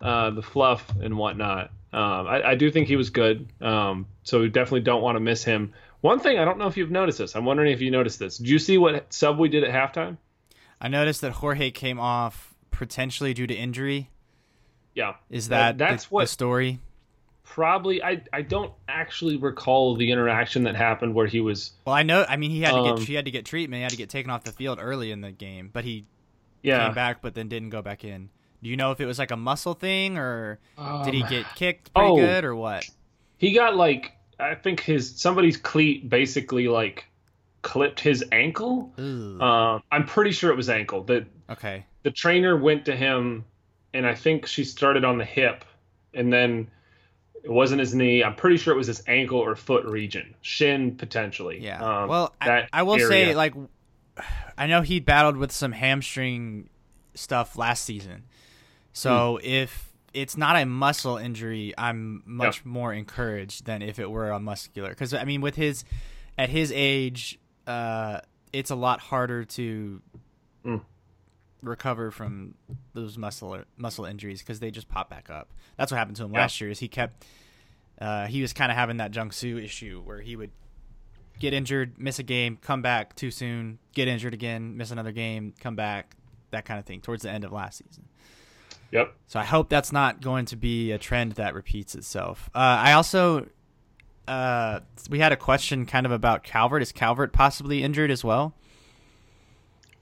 [0.00, 3.48] uh, the fluff and whatnot, um, I, I, do think he was good.
[3.60, 5.72] Um, so we definitely don't want to miss him.
[6.00, 7.34] One thing I don't know if you've noticed this.
[7.34, 8.38] I'm wondering if you noticed this.
[8.38, 10.16] Did you see what Subway did at halftime?
[10.80, 14.08] I noticed that Jorge came off potentially due to injury.
[14.94, 16.78] Yeah, is that, that that's the, what the story?
[17.42, 18.02] Probably.
[18.02, 21.72] I I don't actually recall the interaction that happened where he was.
[21.84, 22.24] Well, I know.
[22.28, 23.78] I mean, he had to get um, he had to get treatment.
[23.78, 26.06] He had to get taken off the field early in the game, but he
[26.62, 26.86] yeah.
[26.86, 28.30] came back, but then didn't go back in.
[28.62, 31.46] Do you know if it was like a muscle thing or um, did he get
[31.54, 32.88] kicked pretty oh, good or what?
[33.38, 37.06] He got like I think his somebody's cleat basically like
[37.62, 38.92] clipped his ankle.
[38.98, 41.02] Uh, I'm pretty sure it was ankle.
[41.04, 41.84] That okay.
[42.02, 43.44] The trainer went to him,
[43.92, 45.64] and I think she started on the hip,
[46.14, 46.70] and then
[47.42, 48.24] it wasn't his knee.
[48.24, 51.58] I'm pretty sure it was his ankle or foot region, shin potentially.
[51.60, 51.82] Yeah.
[51.82, 53.08] Um, well, I, I, will area.
[53.08, 53.54] say like
[54.58, 56.68] I know he battled with some hamstring
[57.14, 58.24] stuff last season.
[59.00, 59.46] So mm.
[59.46, 64.38] if it's not a muscle injury, I'm much more encouraged than if it were a
[64.38, 64.90] muscular.
[64.90, 65.84] Because I mean, with his
[66.36, 68.20] at his age, uh,
[68.52, 70.02] it's a lot harder to
[70.66, 70.82] mm.
[71.62, 72.54] recover from
[72.92, 75.48] those muscle muscle injuries because they just pop back up.
[75.78, 76.68] That's what happened to him last year.
[76.68, 77.24] Is he kept
[78.00, 80.50] uh, he was kind of having that Jungsu issue where he would
[81.38, 85.54] get injured, miss a game, come back too soon, get injured again, miss another game,
[85.58, 86.16] come back,
[86.50, 88.04] that kind of thing towards the end of last season.
[88.92, 89.14] Yep.
[89.26, 92.50] So I hope that's not going to be a trend that repeats itself.
[92.54, 93.46] Uh, I also
[94.26, 96.82] uh, we had a question kind of about Calvert.
[96.82, 98.54] Is Calvert possibly injured as well,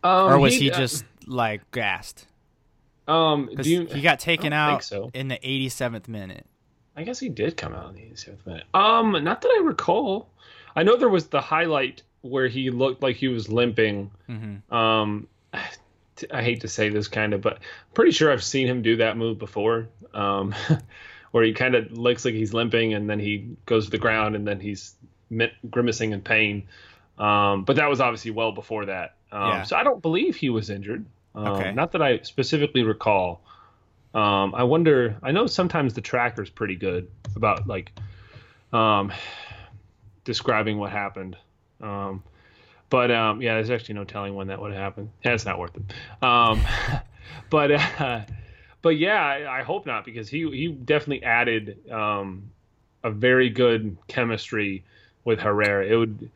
[0.03, 2.27] um, or was he, he uh, just like gassed?
[3.07, 5.11] Um, you, he got taken out so.
[5.15, 6.45] in the 87th minute.
[6.95, 8.65] I guess he did come out in the 87th minute.
[8.75, 10.29] Um, not that I recall.
[10.77, 14.11] I know there was the highlight where he looked like he was limping.
[14.29, 14.75] Mm-hmm.
[14.75, 15.27] Um,
[16.33, 18.97] I hate to say this kind of, but I'm pretty sure I've seen him do
[18.97, 20.55] that move before, um,
[21.31, 24.37] where he kind of looks like he's limping and then he goes to the ground
[24.37, 24.95] and then he's
[25.71, 26.69] grimacing in pain.
[27.19, 29.17] Um, but that was obviously well before that.
[29.33, 29.63] Um, yeah.
[29.63, 31.05] So I don't believe he was injured.
[31.35, 31.73] Um, okay.
[31.73, 33.43] Not that I specifically recall.
[34.15, 35.17] Um, I wonder.
[35.23, 37.93] I know sometimes the tracker's pretty good about like
[38.73, 39.13] um,
[40.25, 41.37] describing what happened.
[41.81, 42.23] Um,
[42.91, 45.11] but um, yeah, there's actually no telling when that would happen.
[45.23, 45.83] It's not worth it.
[46.25, 46.63] Um,
[47.51, 48.21] but uh,
[48.83, 52.51] but yeah, I, I, hope not because he he definitely added um,
[53.03, 54.85] a very good chemistry
[55.25, 55.87] with Herrera.
[55.87, 56.31] It would.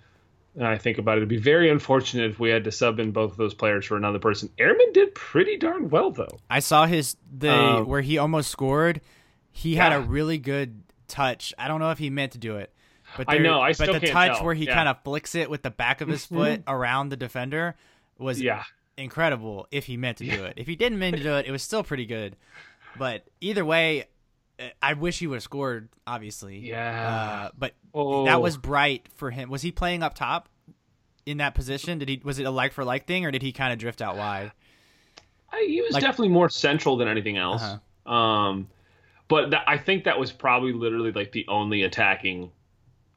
[0.60, 3.30] I think about it, it'd be very unfortunate if we had to sub in both
[3.30, 4.50] of those players for another person.
[4.58, 6.38] Airman did pretty darn well though.
[6.50, 9.00] I saw his the um, where he almost scored.
[9.50, 9.84] He yeah.
[9.84, 11.54] had a really good touch.
[11.56, 12.70] I don't know if he meant to do it,
[13.16, 13.60] but I know.
[13.60, 14.44] I but the touch tell.
[14.44, 14.74] where he yeah.
[14.74, 17.76] kind of flicks it with the back of his foot around the defender
[18.18, 18.64] was yeah.
[18.96, 19.66] incredible.
[19.70, 21.62] If he meant to do it, if he didn't mean to do it, it was
[21.62, 22.36] still pretty good.
[22.98, 24.06] But either way,
[24.58, 25.88] uh, I wish he would have scored.
[26.06, 27.46] Obviously, yeah.
[27.46, 28.24] Uh, but oh.
[28.26, 29.50] that was bright for him.
[29.50, 30.48] Was he playing up top
[31.24, 31.98] in that position?
[31.98, 32.20] Did he?
[32.22, 34.52] Was it a like for like thing, or did he kind of drift out wide?
[35.50, 37.62] I, he was like, definitely more central than anything else.
[37.62, 38.12] Uh-huh.
[38.12, 38.68] Um,
[39.28, 42.50] but that, I think that was probably literally like the only attacking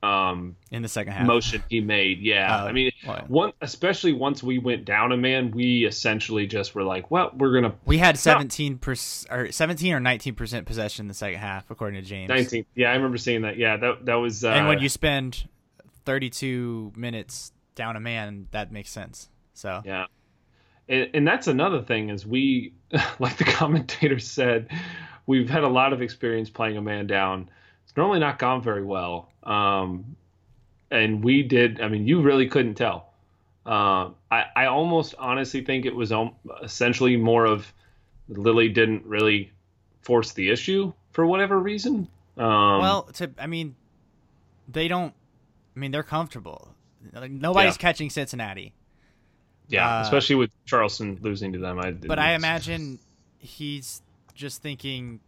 [0.05, 2.19] um, in the second half motion he made.
[2.19, 2.91] Yeah, uh, I mean,
[3.27, 7.53] one especially once we went down a man, we essentially just were like, well, we're
[7.53, 7.73] gonna.
[7.85, 12.01] We had seventeen percent or seventeen or nineteen percent possession in the second half, according
[12.01, 12.29] to James.
[12.29, 12.65] Nineteen.
[12.75, 13.57] Yeah, I remember seeing that.
[13.57, 14.43] Yeah, that that was.
[14.43, 15.47] Uh, and when you spend
[16.05, 19.29] thirty-two minutes down a man, that makes sense.
[19.53, 20.05] So yeah.
[20.87, 22.73] And, and that's another thing is we,
[23.19, 24.69] like the commentator said,
[25.25, 27.49] we've had a lot of experience playing a man down
[27.95, 29.31] normally not gone very well.
[29.43, 30.15] Um,
[30.91, 31.81] and we did.
[31.81, 33.13] I mean, you really couldn't tell.
[33.65, 36.13] Uh, I, I almost honestly think it was
[36.63, 37.71] essentially more of
[38.29, 39.51] Lilley didn't really
[40.01, 42.07] force the issue for whatever reason.
[42.37, 43.75] Um, well, to I mean,
[44.67, 45.13] they don't.
[45.75, 46.69] I mean, they're comfortable.
[47.13, 47.77] Like, nobody's yeah.
[47.77, 48.73] catching Cincinnati.
[49.67, 51.79] Yeah, uh, especially with Charleston losing to them.
[51.79, 52.99] I but I imagine
[53.39, 54.01] he's
[54.35, 55.21] just thinking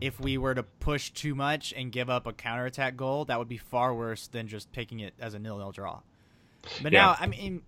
[0.00, 3.48] if we were to push too much and give up a counterattack goal, that would
[3.48, 6.00] be far worse than just taking it as a nil-nil draw.
[6.82, 7.02] But yeah.
[7.02, 7.62] now, I mean,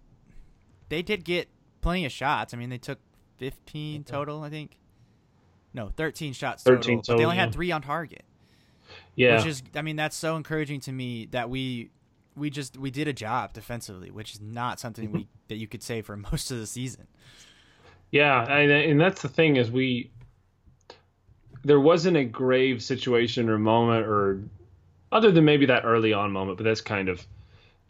[0.89, 1.49] they did get
[1.81, 2.53] plenty of shots.
[2.53, 2.99] I mean, they took
[3.39, 4.77] 15 total, I think.
[5.73, 8.25] No, 13 shots 13 total, total but they only had three on target.
[9.15, 11.91] Yeah, which is, I mean, that's so encouraging to me that we
[12.35, 15.29] we just we did a job defensively, which is not something we mm-hmm.
[15.49, 17.07] that you could say for most of the season.
[18.11, 20.11] Yeah, and, and that's the thing is we
[21.69, 24.43] there wasn't a grave situation or moment or
[25.13, 27.25] other than maybe that early on moment, but that's kind of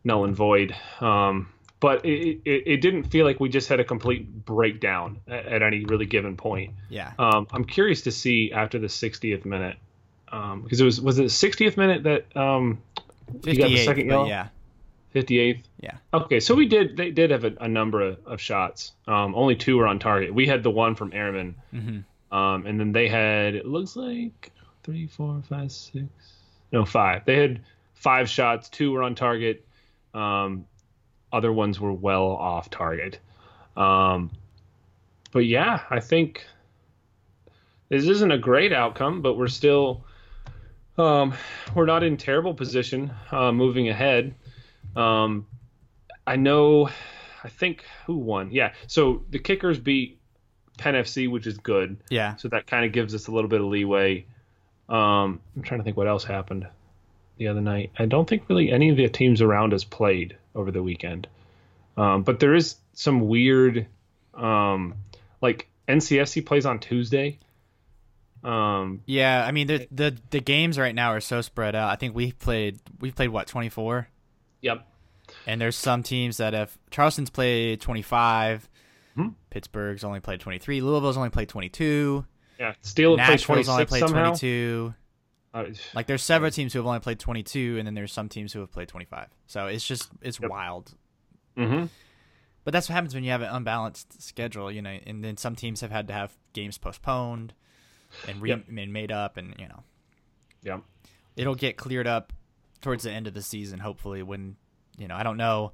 [0.02, 0.74] null and void.
[1.00, 5.46] Um, but it, it, it didn't feel like we just had a complete breakdown at,
[5.46, 6.74] at any really given point.
[6.88, 7.12] Yeah.
[7.20, 9.76] Um, I'm curious to see after the 60th minute
[10.26, 12.82] because it was was it the 60th minute that um,
[13.44, 14.26] you got the 58, second yellow?
[14.26, 14.48] yeah.
[15.14, 15.62] 58th.
[15.80, 15.94] Yeah.
[16.12, 18.92] Okay, so we did they did have a, a number of, of shots.
[19.06, 20.34] Um, only two were on target.
[20.34, 24.52] We had the one from Areman, hmm um, and then they had it looks like
[24.82, 26.06] three, four, five, six,
[26.72, 27.24] no five.
[27.24, 27.60] They had
[27.94, 28.68] five shots.
[28.68, 29.66] Two were on target.
[30.14, 30.66] Um,
[31.32, 33.20] other ones were well off target.
[33.76, 34.30] Um,
[35.32, 36.44] but yeah, I think
[37.88, 40.04] this isn't a great outcome, but we're still
[40.96, 41.34] um,
[41.74, 44.34] we're not in terrible position uh, moving ahead.
[44.96, 45.46] Um,
[46.26, 46.90] I know,
[47.44, 48.50] I think who won?
[48.50, 50.17] Yeah, so the Kickers beat
[50.78, 51.98] Penn FC, which is good.
[52.08, 52.36] Yeah.
[52.36, 54.24] So that kind of gives us a little bit of leeway.
[54.88, 56.66] Um, I'm trying to think what else happened
[57.36, 57.92] the other night.
[57.98, 61.28] I don't think really any of the teams around us played over the weekend.
[61.96, 63.86] Um, but there is some weird,
[64.34, 64.94] um,
[65.42, 67.38] like NCFC plays on Tuesday.
[68.44, 71.90] Um, Yeah, I mean the the the games right now are so spread out.
[71.90, 74.08] I think we've played we've played what twenty four,
[74.60, 74.86] yep.
[75.44, 78.68] and there's some teams that have Charleston's played twenty five.
[79.58, 82.24] Pittsburgh's only played twenty three, Louisville's only played twenty two,
[82.60, 82.74] Yeah.
[82.82, 84.22] Steel played Nashville's only played somehow.
[84.26, 84.94] twenty two.
[85.52, 88.28] Uh, Like there's several teams who have only played twenty two, and then there's some
[88.28, 89.26] teams who have played twenty five.
[89.48, 90.50] So it's just it's Yep.
[90.50, 90.94] wild.
[91.56, 91.86] hmm
[92.64, 94.96] But that's what happens when you have an unbalanced schedule, you know.
[95.06, 97.54] And then some teams have had to have games postponed
[98.28, 98.64] and re- Yep.
[98.68, 99.82] and made up, and you know
[100.62, 100.80] Yeah.
[101.34, 102.32] it'll get cleared up
[102.80, 103.80] towards the end of the season.
[103.80, 104.56] Hopefully, when
[104.98, 105.72] you know I don't know,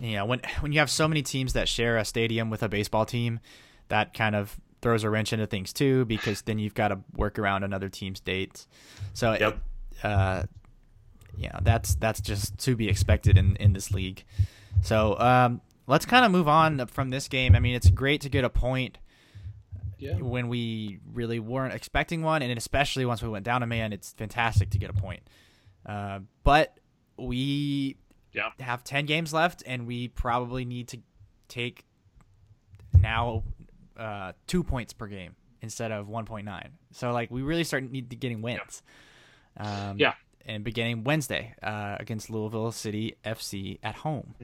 [0.00, 2.68] you know when when you have so many teams that share a stadium with a
[2.68, 3.40] baseball team,
[3.88, 7.38] that kind of throws a wrench into things too because then you've got to work
[7.38, 8.68] around another team's dates.
[9.12, 9.58] So Yep.
[10.04, 10.42] uh,
[11.36, 14.24] yeah, that's that's just to be expected in in this league.
[14.82, 17.56] So um, let's kind of move on from this game.
[17.56, 18.98] I mean, it's great to get a point
[19.98, 20.14] Yeah.
[20.18, 24.12] when we really weren't expecting one, and especially once we went down a man, it's
[24.12, 25.22] fantastic to get a point.
[25.84, 26.78] Uh, but
[27.16, 27.96] we
[28.32, 28.50] Yeah.
[28.60, 30.98] have ten games left, and we probably need to
[31.48, 31.84] take
[32.92, 33.42] now
[33.96, 36.70] uh, two points per game instead of one point nine.
[36.92, 38.82] So like we really start need to getting wins.
[39.56, 40.14] Um, Yeah.
[40.46, 44.34] And beginning Wednesday uh, against Louisville City FC at home.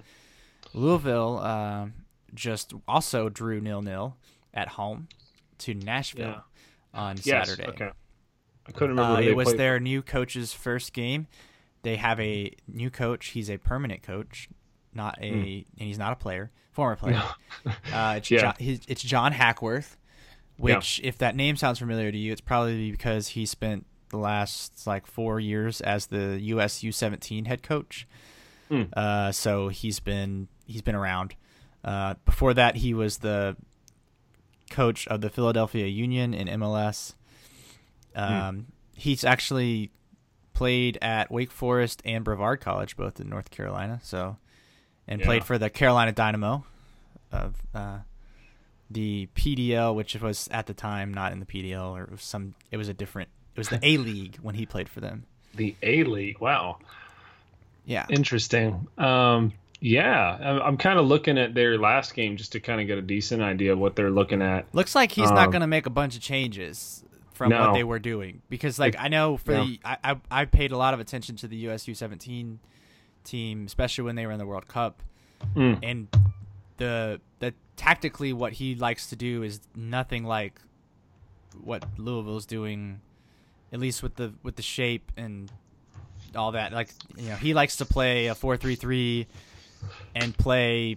[0.75, 1.94] Louisville um,
[2.35, 4.16] just also drew nil nil
[4.53, 5.09] at home
[5.59, 6.44] to Nashville
[6.92, 7.49] on Yes.
[7.49, 7.68] Saturday.
[7.70, 7.90] Okay.
[8.66, 9.18] I couldn't remember.
[9.18, 9.59] Uh, it was played.
[9.59, 11.27] their new coach's first game.
[11.85, 13.29] They have a new coach.
[13.29, 14.49] He's a permanent coach,
[14.92, 15.27] not a,
[15.79, 17.23] and he's not a player, former player.
[17.92, 18.35] uh, it's, Hmm.
[18.35, 18.40] Yeah.
[18.40, 19.97] John, his, it's John Hackworth,
[20.57, 24.87] which, if that name sounds familiar to you, it's probably because he spent the last
[24.87, 28.07] like four years as the US U17 head coach.
[28.68, 28.83] Hmm.
[28.97, 31.35] Uh, so he's been he's been around.
[31.85, 33.57] Uh, before that, he was the
[34.70, 37.14] coach of the Philadelphia Union in MLS.
[38.16, 38.66] Um,
[38.97, 39.90] He's actually
[40.54, 44.00] played at Wake Forest and Brevard College, both in North Carolina.
[44.02, 44.36] So,
[45.06, 45.26] and Yeah.
[45.26, 46.64] played for the Carolina Dynamo
[47.30, 47.98] of uh,
[48.90, 52.54] the PDL, which was at the time not in the PDL, or it was some.
[52.70, 53.28] It was a different.
[53.54, 55.24] It was the A League when he played for them.
[55.54, 56.38] the A League.
[56.40, 56.78] Wow.
[57.86, 58.06] Yeah.
[58.08, 58.86] Interesting.
[58.96, 62.86] Um, yeah, I'm, I'm kind of looking at their last game just to kind of
[62.86, 64.64] get a decent idea of what they're looking at.
[64.72, 67.04] Looks like he's not Um, going to make a bunch of changes
[67.35, 69.64] from what they were doing because, like, I know for yeah.
[69.64, 72.61] the I, I paid a lot of attention to the USU seventeen
[73.25, 75.03] team, especially when they were in the World Cup,
[75.55, 75.79] Mm.
[75.83, 76.09] and
[76.79, 80.59] the the tactically what he likes to do is nothing like
[81.62, 83.01] what Louisville's doing,
[83.72, 85.51] at least with the with the shape and
[86.35, 86.72] all that.
[86.72, 89.26] Like, you know, he likes to play a four three three
[90.14, 90.97] and play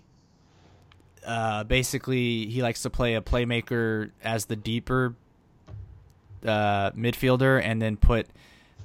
[1.25, 5.13] uh, basically he likes to play a playmaker as the deeper
[6.45, 8.27] uh, midfielder and then put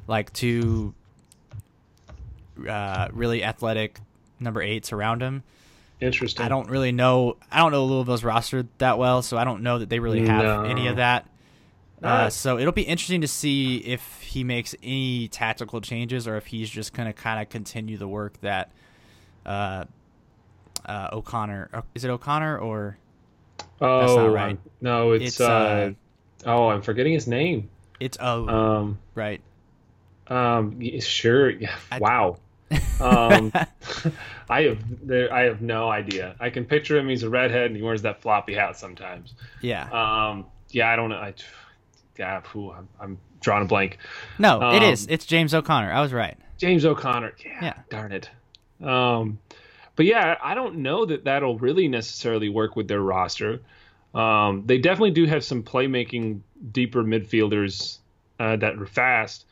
[0.06, 0.94] like two
[2.68, 3.98] uh, really athletic
[4.40, 5.42] number eights around him.
[6.00, 6.44] Interesting.
[6.44, 7.36] I don't really know.
[7.50, 10.42] I don't know Louisville's roster that well, so I don't know that they really have
[10.44, 10.64] No.
[10.64, 11.28] any of that.
[12.02, 16.46] Uh, so it'll be interesting to see if he makes any tactical changes or if
[16.46, 18.72] he's just going to kind of continue the work that
[19.46, 19.84] uh,
[20.84, 21.70] uh, O'Connor.
[21.94, 22.98] Is it O'Connor or
[23.80, 24.50] Oh, That's not right.
[24.52, 25.92] um, No, it's, It's, uh, uh,
[26.46, 27.70] oh, I'm forgetting his name.
[28.00, 28.48] it's O?
[28.48, 29.40] Um, right.
[30.28, 31.50] um, sure.
[31.50, 31.74] Yeah.
[31.92, 32.38] I- wow.
[33.02, 33.52] Um,
[34.48, 35.30] I have there.
[35.32, 36.36] I have no idea.
[36.40, 37.08] I can picture him.
[37.08, 39.34] He's a redhead and he wears that floppy hat sometimes.
[39.60, 39.88] yeah.
[40.30, 41.16] Um, yeah, I don't know.
[41.16, 41.34] I,
[42.18, 43.98] yeah, phew, I'm, I'm drawing a blank.
[44.38, 45.06] no, it um, is.
[45.10, 45.92] It's James O'Connor.
[45.92, 46.38] I was right.
[46.58, 47.34] James O'Connor.
[47.44, 47.74] Yeah, Yeah.
[47.90, 48.30] darn it.
[48.82, 49.38] Um,
[49.96, 53.60] but yeah, I don't know that that'll really necessarily work with their roster.
[54.14, 56.40] Um, they definitely do have some playmaking
[56.70, 57.98] deeper midfielders
[58.38, 59.46] uh, that are fast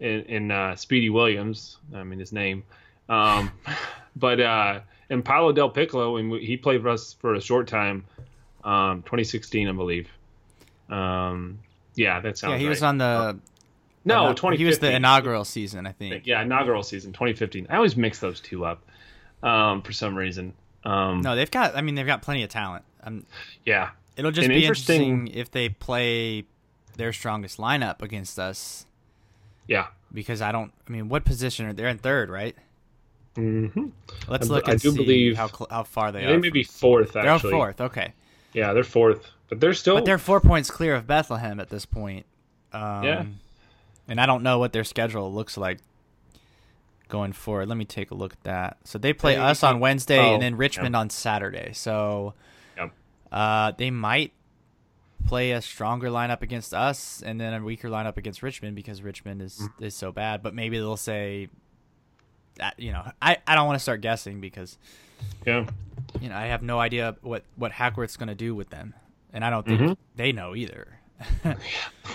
[0.00, 1.78] in, in uh, Speedy Williams.
[1.94, 2.64] I mean his name,
[3.08, 3.50] um,
[4.16, 4.80] but uh,
[5.12, 8.04] and Paolo DelPiccolo, and he played for us for a short time,
[8.64, 10.08] um, 2016, I believe.
[10.88, 11.58] Um,
[11.94, 12.52] yeah, that sounds.
[12.52, 12.70] Yeah, he right.
[12.70, 13.38] was on the.
[14.04, 14.58] no, uh, 2015.
[14.58, 16.26] He was the inaugural season, I think.
[16.26, 17.66] Yeah, inaugural season 2015.
[17.70, 18.82] I always mix those two up
[19.42, 20.54] um, for some reason.
[20.84, 21.76] Um, No, they've got.
[21.76, 22.84] I mean, they've got plenty of talent.
[23.04, 23.26] Um,
[23.64, 26.44] Yeah, it'll just be interesting- interesting if they play
[26.96, 28.86] their strongest lineup against us.
[29.66, 29.86] yeah.
[30.12, 30.72] Because I don't.
[30.86, 31.82] I mean, what position are they?
[31.82, 32.54] They're in third, right?
[33.34, 33.66] hmm
[34.28, 36.32] Let's I- look I and do see believe- how cl- how far they They are.
[36.32, 37.80] They may be fourth Actually, They're fourth.
[37.80, 38.12] Okay,
[38.52, 39.94] Yeah, they're fourth, but they're still.
[39.94, 42.26] but they're four points clear of Bethlehem at this point.
[42.74, 43.24] Um, Yeah.
[44.08, 45.78] And I don't know what their schedule looks like
[47.08, 47.68] going forward.
[47.68, 48.76] Let me take a look at that.
[48.84, 51.72] So they play They- us on Wednesday oh, and then Richmond on Saturday.
[51.72, 52.34] So.
[53.32, 54.32] Uh, they might
[55.26, 59.40] play a stronger lineup against us and then a weaker lineup against Richmond because Richmond
[59.42, 59.84] is Mm-hmm.
[59.84, 60.42] is so bad.
[60.42, 61.48] But maybe they'll say,
[62.56, 64.76] that, you know, I, I don't want to start guessing because
[65.46, 65.66] yeah.
[66.20, 68.94] you know I have no idea what what Hackworth's going to do with them,
[69.32, 69.96] and I don't think Mhm.
[70.16, 70.98] they know either.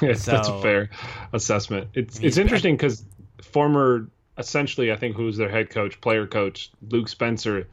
[0.02, 0.90] Yes, that's a fair
[1.34, 1.88] assessment.
[1.94, 3.04] It's it's interesting because
[3.42, 7.68] former, essentially, I think who's their head coach, player coach, Luke Spencer,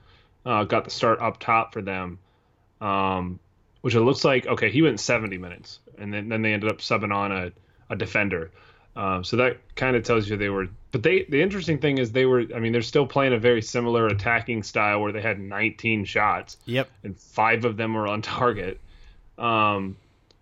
[0.47, 2.18] uh, got the start up top for them,
[2.85, 3.39] um,
[3.80, 6.78] which it looks like okay, he went 70 minutes, and then then they ended up
[6.78, 7.53] subbing on a
[7.91, 8.51] a defender.
[8.97, 10.68] Um, so that kind of tells you they were.
[10.93, 12.45] But they the interesting thing is they were.
[12.55, 16.57] I mean, they're still playing a very similar attacking style where they had 19 shots
[16.64, 16.89] yep.
[17.03, 18.80] and five of them were on target.
[19.39, 19.97] Um,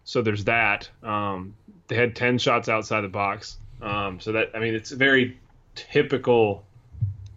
[0.04, 0.90] so there's that.
[1.02, 1.54] Um,
[1.88, 3.56] they had 10 shots outside the box.
[3.80, 5.38] Um, so that, I mean, it's very
[5.74, 6.64] typical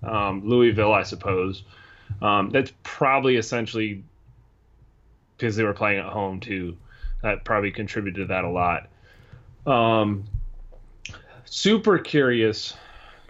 [0.04, 1.64] um, Louisville, I suppose.
[2.22, 4.04] Um, that's probably essentially
[5.38, 6.78] because they were playing at home too.
[7.22, 8.88] That probably contributed to that a lot.
[9.66, 10.26] Um,
[11.46, 12.74] super curious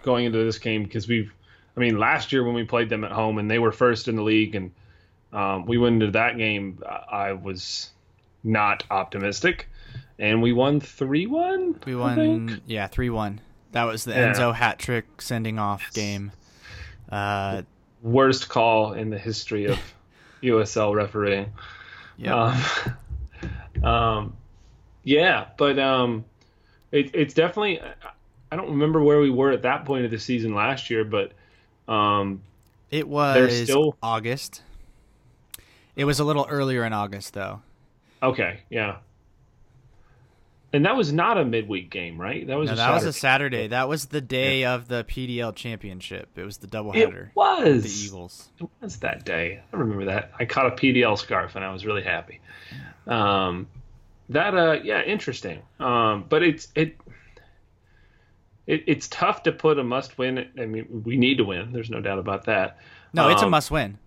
[0.02, 1.32] going into this game because we've,
[1.76, 4.16] I mean, last year when we played them at home and they were first in
[4.16, 4.70] the league and
[5.32, 6.82] um, we went into that game.
[7.10, 7.90] I was
[8.44, 9.68] not optimistic,
[10.18, 11.78] and we won three one.
[11.84, 13.40] We won, yeah, three one.
[13.72, 14.32] That was the Yeah.
[14.32, 16.32] Enzo hat trick sending off game.
[17.10, 17.62] Uh,
[18.02, 19.78] Worst call in the history of
[20.42, 21.52] USL refereeing.
[22.16, 22.60] Yeah,
[23.74, 24.36] Um, um,
[25.04, 26.24] yeah, but um,
[26.92, 27.80] it, it's definitely.
[28.50, 31.32] I don't remember where we were at that point of the season last year, but
[31.92, 32.42] um,
[32.90, 34.62] it was still- August.
[35.96, 37.62] It was a little earlier in August, though.
[38.22, 38.96] okay, yeah.
[40.72, 42.46] And that was not a midweek game, right?
[42.46, 43.56] That was No, a that was a Saturday.
[43.56, 43.68] Saturday.
[43.68, 46.28] That was the day of the PDL championship.
[46.36, 47.28] It was the doubleheader.
[47.28, 48.48] It was The Eagles.
[48.60, 49.62] It was that day.
[49.72, 50.32] I remember that.
[50.38, 52.40] I caught a PDL scarf and I was really happy.
[53.06, 53.68] Um,
[54.30, 55.62] that uh, yeah, interesting.
[55.78, 56.96] Um, but it's it,
[58.66, 60.48] it it's tough to put a must win.
[60.58, 61.72] I mean, we need to win.
[61.72, 62.78] There's no doubt about that.
[63.12, 63.98] No, it's a Um, must win.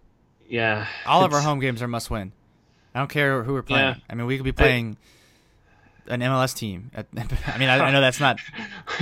[0.47, 2.31] Yeah, All of our home games are must win.
[2.93, 3.85] I don't care who we're playing.
[3.85, 3.95] Yeah.
[4.09, 4.97] I mean, we could be playing
[6.09, 6.91] an MLS team.
[6.95, 8.39] I mean, I, I know that's not,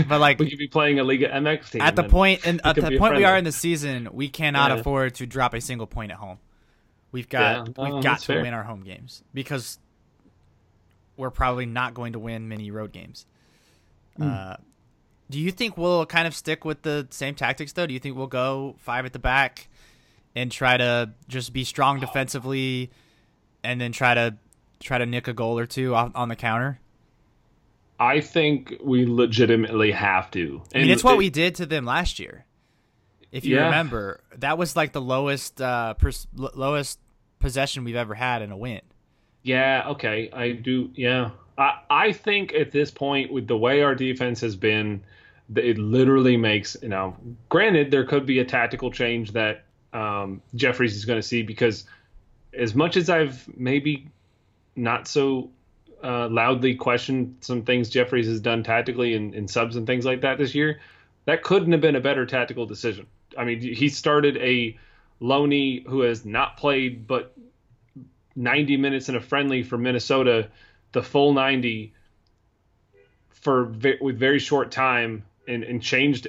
[0.08, 2.76] but like we could be playing a Liga MX team at the and point at
[2.76, 4.78] the point we are in the season, we cannot Yeah.
[4.78, 6.38] afford to drop a single point at home.
[7.12, 8.41] We've got Yeah, no, we've got to fair.
[8.41, 9.80] win our home games because
[11.16, 13.26] we're probably not going to win many road games.
[14.18, 14.24] Hmm.
[14.24, 14.55] Uh,
[15.30, 17.86] do you think we'll kind of stick with the same tactics though?
[17.88, 19.68] Do you think we'll go five at the back
[20.36, 22.91] and try to just be strong defensively,
[23.64, 24.36] and then try to
[24.80, 26.80] try to nick a goal or two on, on the counter?
[28.00, 30.62] I think we legitimately have to.
[30.74, 32.45] I mean, it's what we did to them last year.
[33.32, 33.66] If you Yeah.
[33.66, 37.00] remember, that was like the lowest uh, pers- l- lowest
[37.39, 38.82] possession we've ever had in a win.
[39.43, 40.30] Yeah, okay.
[40.32, 41.32] I do yeah.
[41.58, 45.04] I I think at this point with the way our defense has been
[45.56, 47.16] it literally makes, you know,
[47.48, 51.86] granted there could be a tactical change that um Jeffries is going to see because
[52.54, 54.08] as much as I've maybe
[54.76, 55.50] not so
[56.04, 60.22] uh, loudly questioned some things Jeffries has done tactically in, in subs and things like
[60.22, 60.80] that this year,
[61.26, 63.08] that couldn't have been a better tactical decision.
[63.38, 64.78] I mean, he started a
[65.20, 67.36] Loney who has not played but
[68.36, 70.50] 90 minutes in a friendly for Minnesota,
[70.91, 71.93] the full 90
[73.30, 73.66] for
[74.02, 76.28] with very short time and, and changed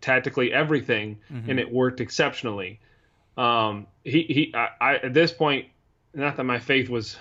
[0.00, 1.18] tactically everything,
[1.50, 2.80] and it worked exceptionally.
[3.36, 5.66] Um, he he I, I at this point,
[6.14, 7.16] not that my faith was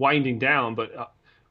[0.00, 1.06] winding down, but uh,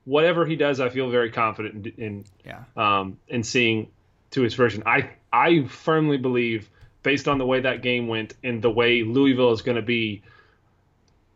[0.05, 2.63] whatever he does, I feel very confident in, in Yeah.
[2.75, 3.91] um, in seeing
[4.31, 4.83] to his version.
[4.85, 6.69] I I firmly believe
[7.03, 10.23] based on the way that game went and the way Louisville is going to be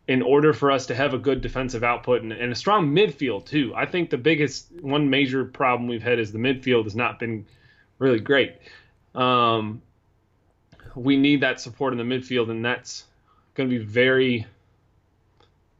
[0.07, 3.45] in order for us to have a good defensive output and, and, a strong midfield
[3.45, 3.73] too.
[3.73, 7.45] I think the biggest one major problem we've had is the midfield has not been
[7.99, 8.57] really great.
[9.15, 9.81] Um,
[10.95, 13.05] we need that support in the midfield, and that's
[13.55, 14.45] going to be very,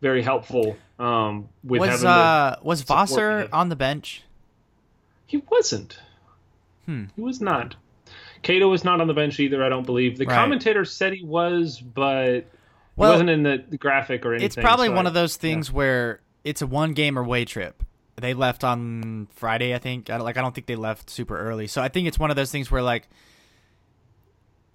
[0.02, 0.78] very helpful.
[1.04, 4.24] Um, with was uh, was Vassar on the bench?
[5.26, 5.98] He wasn't.
[6.86, 7.06] Hmm.
[7.16, 7.76] He was not.
[8.42, 9.64] Cato was not on the bench either.
[9.64, 10.36] I don't believe the Right.
[10.36, 12.46] commentator said he was, but
[12.96, 14.46] Well, he wasn't in the, the graphic or anything.
[14.46, 17.84] It's probably so one I- of those things where it's a one game away trip.
[18.16, 20.10] They left on Friday, I think.
[20.10, 21.68] I don't, like I don't think they left super early.
[21.68, 23.08] So I think it's one of those things where like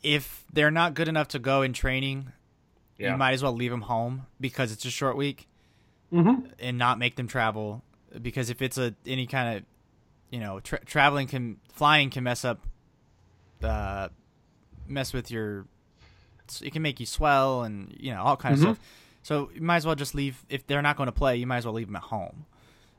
[0.02, 2.32] if they're not good enough to go in training,
[2.98, 3.12] Yeah.
[3.12, 5.46] you might as well leave them home because it's a short week
[6.12, 6.50] Mhm.
[6.58, 7.82] and not make them travel
[8.22, 9.64] because if it's a any kind of
[10.30, 12.66] you know tra- traveling can flying can mess up
[13.62, 14.08] uh
[14.86, 15.66] mess with your
[16.62, 18.62] it can make you swell and you know all kind of Mhm.
[18.62, 18.78] stuff
[19.22, 21.58] so you might as well just leave if they're not going to play you might
[21.58, 22.46] as well leave them at home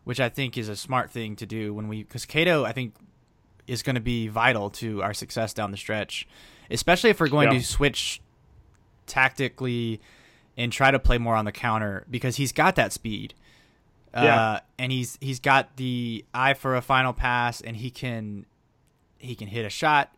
[0.03, 2.93] which i think is a smart thing to do when we because cato i think
[3.66, 6.28] is going to be vital to our success down the stretch
[6.70, 7.57] especially if we're going Yeah.
[7.57, 8.22] to switch
[9.07, 9.99] tactically
[10.60, 13.34] and try to play more on the counter because he's got that speed.
[14.14, 14.36] Yeah.
[14.41, 18.45] Uh, and he's he's got the eye for a final pass and he can
[19.18, 20.14] he can hit a shot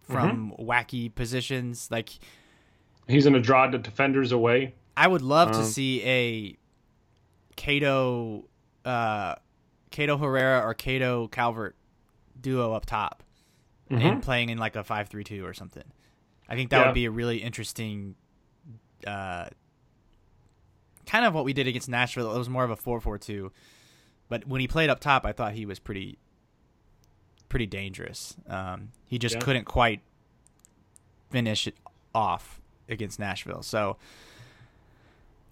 [0.00, 0.68] from Mm-hmm.
[0.68, 1.88] wacky positions.
[1.90, 2.10] Like
[3.08, 4.74] He's going to draw the defenders away.
[4.96, 6.56] I would love to Um, see a
[7.56, 8.44] Cato
[8.84, 9.34] uh
[9.90, 11.76] Cato Herrera or Cato Calvert
[12.40, 13.22] duo up top
[13.90, 14.00] Mhm.
[14.02, 15.84] and playing in like a five three two or something.
[16.48, 16.86] I think that Yeah.
[16.86, 18.14] would be a really interesting
[19.06, 19.48] uh
[21.06, 22.34] kind of what we did against Nashville.
[22.34, 23.52] It was more of a four four two.
[24.28, 26.18] But when he played up top I thought he was pretty
[27.48, 28.36] pretty dangerous.
[28.48, 29.40] Um he just Yeah.
[29.40, 30.00] couldn't quite
[31.30, 31.74] finish it
[32.14, 33.62] off against Nashville.
[33.62, 33.96] So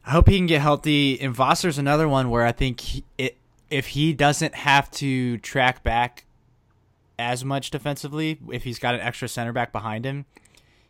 [0.05, 1.21] I hope he can get healthy.
[1.21, 3.37] And Vossar's another one where I think he, it,
[3.71, 6.25] if he doesn't have to track back
[7.19, 10.25] as much defensively, if he's got an extra center back behind him,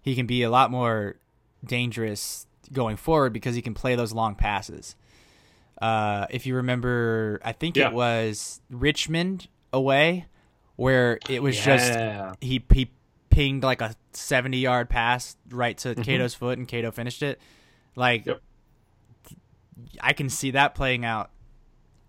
[0.01, 1.17] he can be a lot more
[1.65, 4.97] dangerous going forward because he can play those long passes.
[5.81, 7.89] Uh, if you remember, I think Yeah.
[7.89, 10.27] it was Richmond away,
[10.77, 11.99] where it was just
[12.41, 12.91] he he
[13.31, 17.41] pinged like a 70 yard pass right to Cato's foot and Cato finished it.
[17.95, 18.41] Like Yep.
[20.01, 21.31] I can see that playing out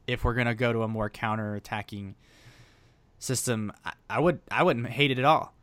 [0.07, 2.15] if we're going to go to a more counter attacking
[3.19, 3.71] system.
[3.85, 5.53] I, I would I wouldn't hate it at all.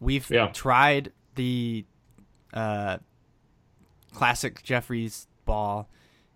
[0.00, 0.46] We've Yeah.
[0.48, 1.84] tried the
[2.54, 2.98] uh,
[4.12, 5.88] classic Jeffries ball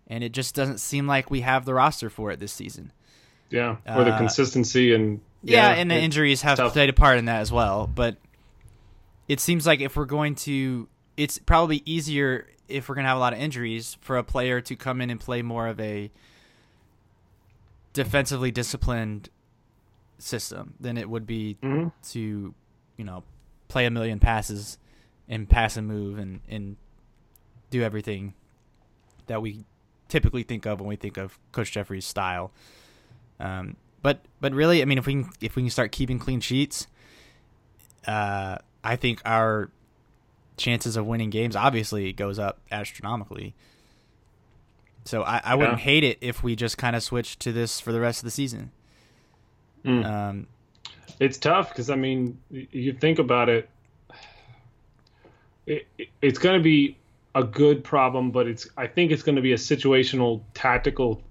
[0.07, 2.91] and it just doesn't seem like we have the roster for it this season.
[3.49, 3.77] Yeah.
[3.87, 6.73] Or the Uh, consistency and Yeah, and the injuries have tough.
[6.73, 7.87] played a part in that as well.
[7.87, 8.17] But
[9.27, 13.17] it seems like if we're going to, it's probably easier if we're going to have
[13.17, 16.11] a lot of injuries for a player to come in and play more of a
[17.93, 19.29] defensively disciplined
[20.17, 21.91] system than it would be Mhm.
[22.11, 22.53] to,
[22.97, 23.23] you know,
[23.67, 24.77] play a million passes
[25.27, 26.77] and pass and move and, and
[27.69, 28.33] do everything
[29.27, 29.65] that we
[30.07, 32.51] typically think of when we think of Coach Jeffries' style.
[33.39, 36.39] Um, but but really, I mean, if we can if we can start keeping clean
[36.39, 36.87] sheets,
[38.07, 39.69] uh, I think our
[40.57, 43.55] chances of winning games obviously goes up astronomically.
[45.03, 45.83] So I, I wouldn't Yeah.
[45.83, 48.31] hate it if we just kind of switch to this for the rest of the
[48.31, 48.71] season.
[49.83, 50.05] Mm.
[50.05, 50.47] Um,
[51.19, 53.69] it's tough because I mean, you think about it,
[55.65, 56.97] it, it- it's going to be
[57.35, 61.21] a good problem, but it's I think it's going to be a situational, tactical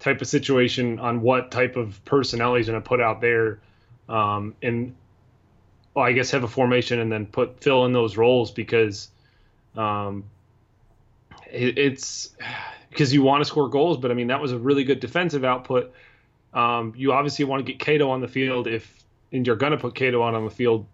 [0.00, 3.60] type of situation on what type of personnel he's going to put out there,
[4.08, 4.94] um, and
[5.94, 9.10] well, I guess have a formation and then put fill in those roles because
[9.76, 10.24] um,
[11.50, 12.34] it, it's
[12.90, 15.44] because you want to score goals, but I mean that was a really good defensive
[15.44, 15.94] output.
[16.52, 19.78] Um, you obviously want to get Cato on the field if, and you're going to
[19.78, 20.86] put Cato on on the field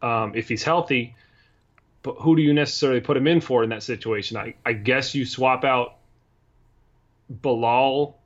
[0.00, 1.16] um, if he's healthy.
[2.02, 4.36] But who do you necessarily put him in for in that situation?
[4.36, 5.96] I, I guess you swap out
[7.28, 8.18] Bilal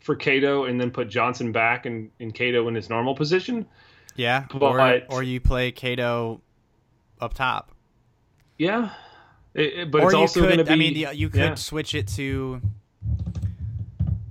[0.00, 3.66] for Cato and then put Johnson back and, and Cato in his normal position.
[4.16, 6.40] yeah, or But- or you play Cato
[7.20, 7.70] up top,
[8.58, 8.90] Yeah,
[9.54, 10.66] It- it- but or it's you also going to could.
[10.68, 10.72] be.
[10.72, 11.54] I mean, you could yeah.
[11.54, 12.60] switch it to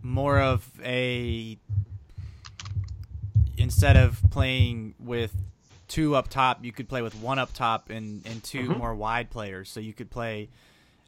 [0.02, 1.58] more of a
[3.58, 5.34] instead of playing with
[5.90, 8.78] two up top, you could play with one up top and and 2 Mhm.
[8.78, 9.70] more wide players.
[9.70, 10.50] So you could play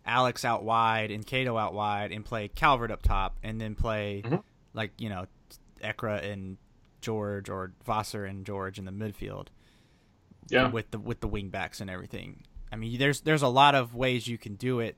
[0.05, 4.21] Alex out wide and Cato out wide, and play Calvert up top, and then play
[4.25, 4.43] Mhm.
[4.73, 5.25] like you know
[5.81, 6.57] Ekra and
[7.01, 9.47] George or Vassar and George in the midfield.
[10.49, 10.67] Yeah.
[10.67, 12.43] with the with the wing backs and everything.
[12.73, 14.97] I mean, there's there's a lot of ways you can do it,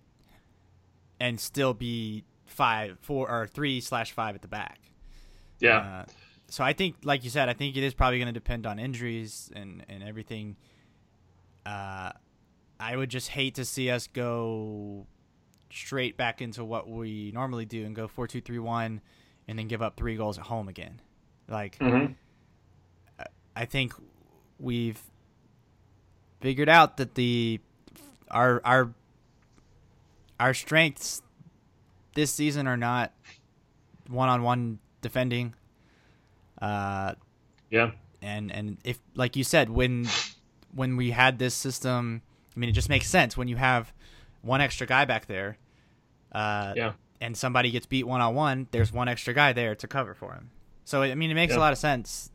[1.19, 4.79] and still be five, four, or three slash five at the back.
[5.59, 5.77] Yeah.
[5.77, 6.05] Uh,
[6.53, 8.77] so I think, like you said, I think it is probably going to depend on
[8.77, 10.55] injuries and and everything.
[11.65, 12.11] Uh,
[12.79, 15.07] I would just hate to see us go
[15.71, 19.01] straight back into what we normally do and go four two three one,
[19.47, 21.01] and then give up three goals at home again.
[21.49, 22.13] Like Mhm.
[23.55, 23.93] I think
[24.59, 25.01] we've
[26.39, 27.61] figured out that the
[28.29, 28.93] our our
[30.39, 31.23] our strengths
[32.13, 33.11] this season are not
[34.07, 35.55] one on one defending.
[36.63, 37.15] Uh,
[37.69, 37.91] Yeah.
[38.21, 40.07] and and if like you said when
[40.73, 42.21] when we had this system,
[42.55, 43.91] I mean it just makes sense when you have
[44.41, 45.57] one extra guy back there.
[46.31, 46.93] Uh, Yeah.
[47.21, 50.33] and somebody gets beat one on one, there's one extra guy there to cover for
[50.33, 50.49] him.
[50.85, 51.59] So I mean, it makes Yeah.
[51.59, 52.31] a lot of sense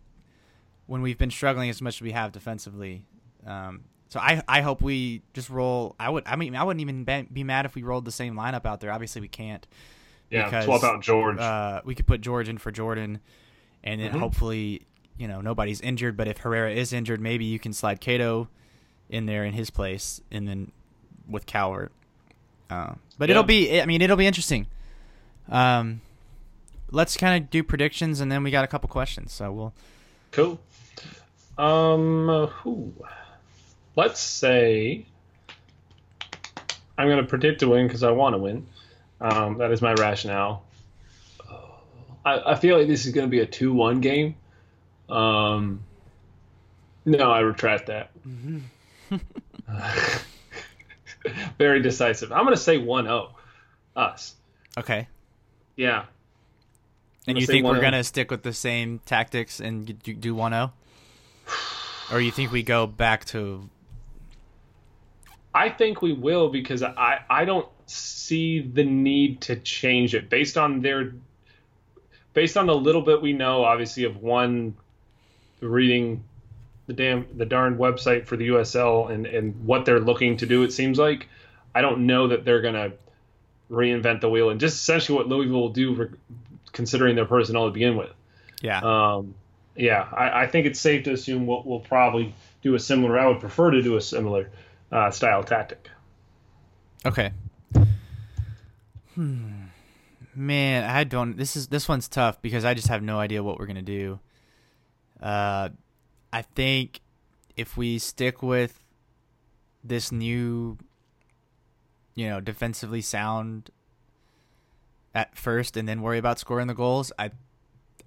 [0.86, 3.04] when we've been struggling as much as we have defensively.
[3.46, 5.94] Um, so I I hope we just roll.
[6.00, 8.66] I would I mean I wouldn't even be, mad if we rolled the same lineup
[8.66, 8.92] out there.
[8.92, 9.66] Obviously we can't.
[10.30, 10.44] Yeah.
[10.44, 11.38] Because, Swap out George.
[11.38, 13.20] Uh, we could put George in for Jordan,
[13.84, 14.18] and then Mhm.
[14.20, 14.82] hopefully
[15.16, 16.16] you know nobody's injured.
[16.16, 18.48] But if Herrera is injured, maybe you can slide Cato
[19.08, 20.70] in there in his place, and then
[21.28, 21.92] with Calvert.
[22.70, 23.32] Uh, but Yeah.
[23.34, 24.66] it'll be I mean it'll be interesting.
[25.48, 26.02] Um,
[26.90, 29.32] let's kind of do predictions, and then we got a couple questions.
[29.32, 29.74] So we'll
[30.30, 30.60] Cool.
[31.56, 32.92] Um, who?
[33.96, 35.06] Let's say
[36.96, 38.66] I'm going to predict a win because I want to win.
[39.20, 40.64] Um, that is my rationale.
[42.28, 44.36] I, I feel like this is going to be a 2 1 game.
[45.08, 45.82] Um,
[47.04, 48.10] no, I retract that.
[51.58, 52.32] Very decisive.
[52.32, 53.34] I'm going to say 1 0.
[53.96, 54.36] Us.
[54.76, 55.08] okay.
[55.76, 56.04] Yeah.
[57.26, 60.72] And you think we're gonna stick with the same tactics and do- do one zero,
[62.12, 63.68] or you think we go back to
[65.54, 70.56] I think we will because I, I don't see the need to change it based
[70.56, 71.12] on their
[72.38, 74.74] based on the little bit we know obviously of one
[75.60, 76.22] reading
[76.86, 80.62] the damn the darn website for the USL and and what they're looking to do
[80.62, 81.28] it seems like
[81.74, 82.92] I don't know that they're gonna
[83.68, 86.08] reinvent the wheel and just essentially what Louisville will do re-
[86.72, 88.12] considering their personnel to begin with
[88.62, 89.34] yeah um,
[89.78, 93.16] yeah, I, I think it's safe to assume we'll, we'll probably do a similar.
[93.16, 94.50] I would prefer to do a similar
[94.90, 95.88] uh, style tactic.
[97.06, 97.30] Okay.
[99.14, 99.67] Hmm.
[100.38, 101.36] Man, I don't.
[101.36, 104.20] This is this one's tough because I just have no idea what we're gonna do.
[105.20, 105.70] Uh,
[106.32, 107.00] I think
[107.56, 108.78] if we stick with
[109.82, 110.78] this new,
[112.14, 113.70] you know, defensively sound
[115.12, 117.32] at first, and then worry about scoring the goals, I,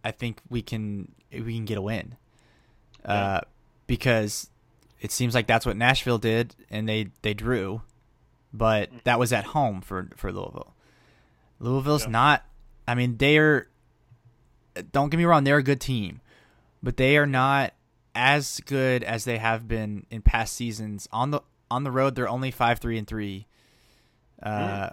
[0.02, 2.16] I think we can we can get a win.
[3.04, 3.42] Uh,
[3.88, 4.50] because
[5.02, 7.82] it seems like that's what Nashville did, and they they drew,
[8.54, 10.74] but that was at home for for Louisville.
[11.62, 12.10] Louisville's Yeah.
[12.12, 12.46] not.
[12.88, 13.68] I mean, they're.
[14.92, 16.22] Don't get me wrong; they're a good team,
[16.82, 17.74] but they are not
[18.16, 21.08] as good as they have been in past seasons.
[21.12, 23.48] On the on the road, they're only five three and three.
[24.42, 24.90] Uh,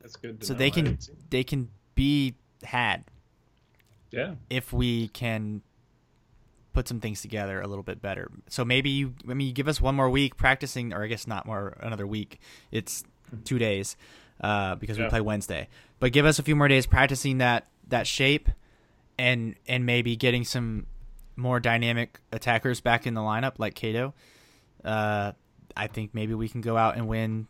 [0.00, 0.44] That's good.
[0.44, 0.98] so they can
[1.28, 3.04] they can be had
[4.10, 4.34] Yeah.
[4.48, 5.62] if we can
[6.72, 8.30] put some things together a little bit better.
[8.48, 11.26] So maybe you, I mean, you give us one more week practicing, or I guess
[11.26, 12.40] not more, another week.
[12.70, 13.04] It's
[13.44, 13.96] two days
[14.40, 15.68] uh, because we play Wednesday.
[15.98, 18.48] But give us a few more days practicing that that shape,
[19.18, 20.86] and and maybe getting some
[21.36, 24.14] more dynamic attackers back in the lineup like Cato.
[24.84, 25.32] Uh,
[25.76, 27.48] I think maybe we can go out and win.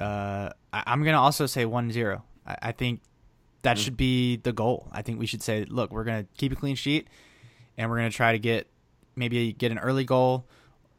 [0.00, 2.22] Uh, I, I'm gonna also say 1-0.
[2.46, 3.00] I, I think
[3.62, 4.88] that should be the goal.
[4.92, 7.08] I think we should say, look, we're gonna keep a clean sheet,
[7.76, 8.68] and we're gonna try to get
[9.16, 10.46] maybe get an early goal,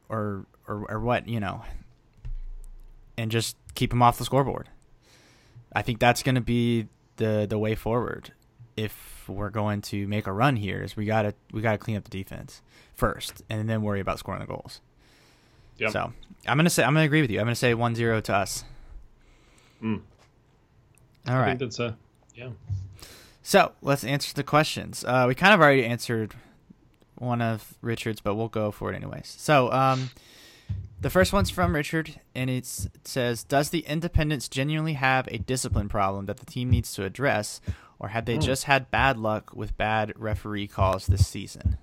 [0.10, 1.64] or or, or what you know,
[3.18, 4.70] and just keep them off the scoreboard.
[5.76, 8.32] I think that's gonna be the the way forward
[8.76, 10.82] if we're going to make a run here.
[10.84, 12.62] Is we gotta we gotta clean up the defense
[12.94, 14.82] first, and then worry about scoring the goals.
[15.78, 15.92] Yep.
[15.92, 16.14] So
[16.48, 17.40] I'm gonna say I'm gonna agree with you.
[17.40, 18.64] I'm gonna say 1-0 to us.
[19.82, 20.02] Mm.
[21.28, 21.46] All I right.
[21.48, 21.98] think that's a
[22.36, 22.50] yeah.
[23.42, 25.04] So let's answer the questions.
[25.06, 26.34] Uh, we kind of already answered
[27.16, 29.36] one of Richard's, but we'll go for it anyways.
[29.38, 30.12] So um,
[31.04, 35.38] the first one's from Richard, and it's, it says, "Does the Independence genuinely have a
[35.38, 37.62] discipline problem that the team needs to address,
[38.00, 38.42] or have they Hmm.
[38.42, 41.78] just had bad luck with bad referee calls this season?"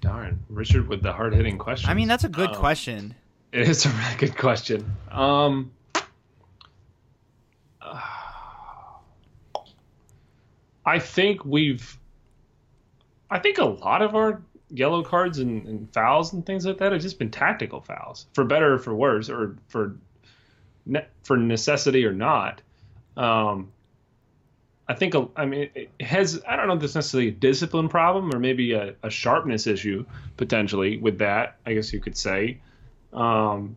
[0.00, 1.90] Darn, Richard with the hard hitting question.
[1.90, 3.14] I mean, that's a good Um, question.
[3.52, 4.96] It is a really good question.
[5.10, 5.72] Um,
[10.84, 11.98] I think we've,
[13.30, 16.92] I think a lot of our yellow cards and, and, fouls and things like that
[16.92, 19.96] have just been tactical fouls, for better or for worse, or for
[20.84, 22.62] ne- for necessity or not.
[23.16, 23.72] Um,
[24.88, 28.32] I think I mean it has I don't know if it's necessarily a discipline problem
[28.32, 30.04] or maybe a, a sharpness issue
[30.36, 31.56] potentially with that.
[31.66, 32.58] I guess you could say.
[33.12, 33.76] Um,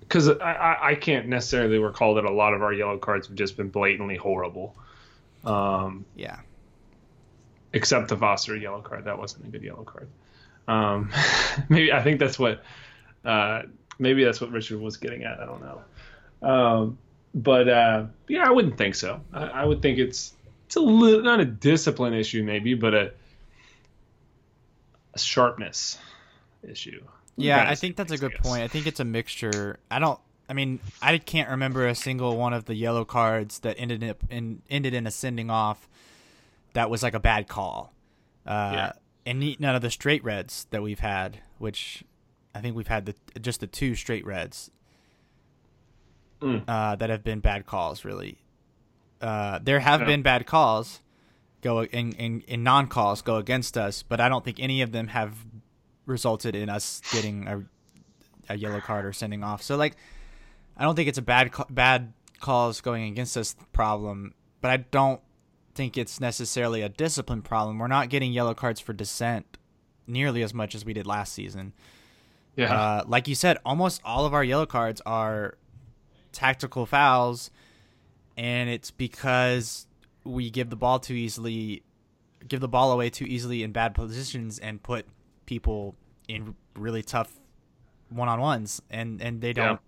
[0.00, 3.56] because I, I can't necessarily recall that a lot of our yellow cards have just
[3.56, 4.76] been blatantly horrible.
[5.44, 6.40] Um, yeah.
[7.74, 10.08] Except the Foster yellow card, that wasn't a good yellow card.
[10.68, 11.10] Um,
[11.68, 12.62] maybe I think that's what
[13.24, 13.62] uh,
[13.98, 15.40] maybe that's what Richard was getting at.
[15.40, 16.48] I don't know.
[16.48, 16.98] Um,
[17.34, 19.20] but uh, yeah, I wouldn't think so.
[19.32, 20.32] I, I would think it's
[20.66, 23.12] it's a little not a discipline issue maybe, but a,
[25.14, 25.98] a sharpness
[26.62, 27.02] issue.
[27.36, 28.62] Yeah, I think that's a good point.
[28.62, 29.78] I think it's a mixture.
[29.90, 30.20] I don't.
[30.48, 34.22] I mean, I can't remember a single one of the yellow cards that ended up
[34.30, 35.88] in ended in a sending off
[36.74, 37.92] that was like a bad call.
[38.46, 38.92] Uh, yeah.
[39.26, 42.04] And none of the straight reds that we've had, which
[42.54, 44.70] I think we've had the just the two straight reds
[46.42, 46.62] mm.
[46.68, 48.04] uh, that have been bad calls.
[48.04, 48.38] Really,
[49.22, 50.06] uh, there have yeah.
[50.06, 51.00] been bad calls
[51.62, 54.92] go in, in, in non calls go against us, but I don't think any of
[54.92, 55.34] them have
[56.06, 57.64] resulted in us getting a,
[58.52, 59.62] a yellow card or sending off.
[59.62, 59.96] So like,
[60.76, 65.20] I don't think it's a bad bad calls going against us problem, but I don't
[65.74, 67.78] think it's necessarily a discipline problem.
[67.78, 69.58] We're not getting yellow cards for dissent
[70.06, 71.72] nearly as much as we did last season.
[72.56, 75.56] Yeah, uh, like you said, almost all of our yellow cards are
[76.32, 77.50] tactical fouls,
[78.36, 79.86] and it's because
[80.22, 81.82] we give the ball too easily,
[82.46, 85.06] give the ball away too easily in bad positions, and put
[85.46, 85.96] people
[86.28, 87.32] in really tough
[88.08, 89.72] one on ones, and and they don't.
[89.72, 89.78] Yeah.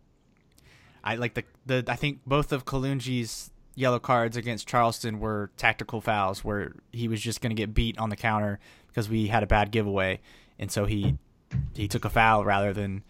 [1.05, 6.01] I like the the I think both of Kalungi's yellow cards against Charleston were tactical
[6.01, 8.59] fouls where he was just going to get beat on the counter
[8.89, 10.18] because we had a bad giveaway,
[10.59, 11.16] and so he
[11.74, 13.05] he took a foul rather than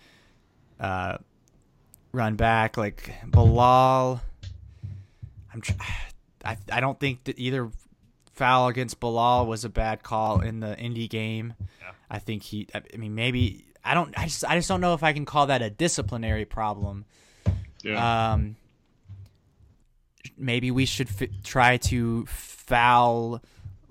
[0.79, 1.17] uh,
[2.13, 2.77] run back.
[2.77, 4.21] Like Bilal,
[5.55, 5.73] I'm tr-
[6.45, 7.71] I I don't think that either
[8.33, 11.55] foul against Bilal was a bad call in the indie game.
[11.81, 11.93] Yeah.
[12.11, 12.67] I think he.
[12.75, 14.17] I mean, maybe I don't.
[14.19, 14.45] I just.
[14.45, 17.05] I just don't know if I can call that a disciplinary problem.
[17.83, 18.33] Yeah.
[18.33, 18.57] Um.
[20.37, 23.43] Maybe we should f- try to foul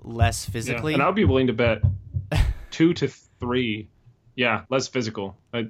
[0.02, 0.92] less physically.
[0.92, 1.00] Yeah.
[1.00, 1.82] And I'd be willing to bet
[2.70, 3.88] two to three.
[4.34, 5.36] Yeah, less physical.
[5.52, 5.68] I,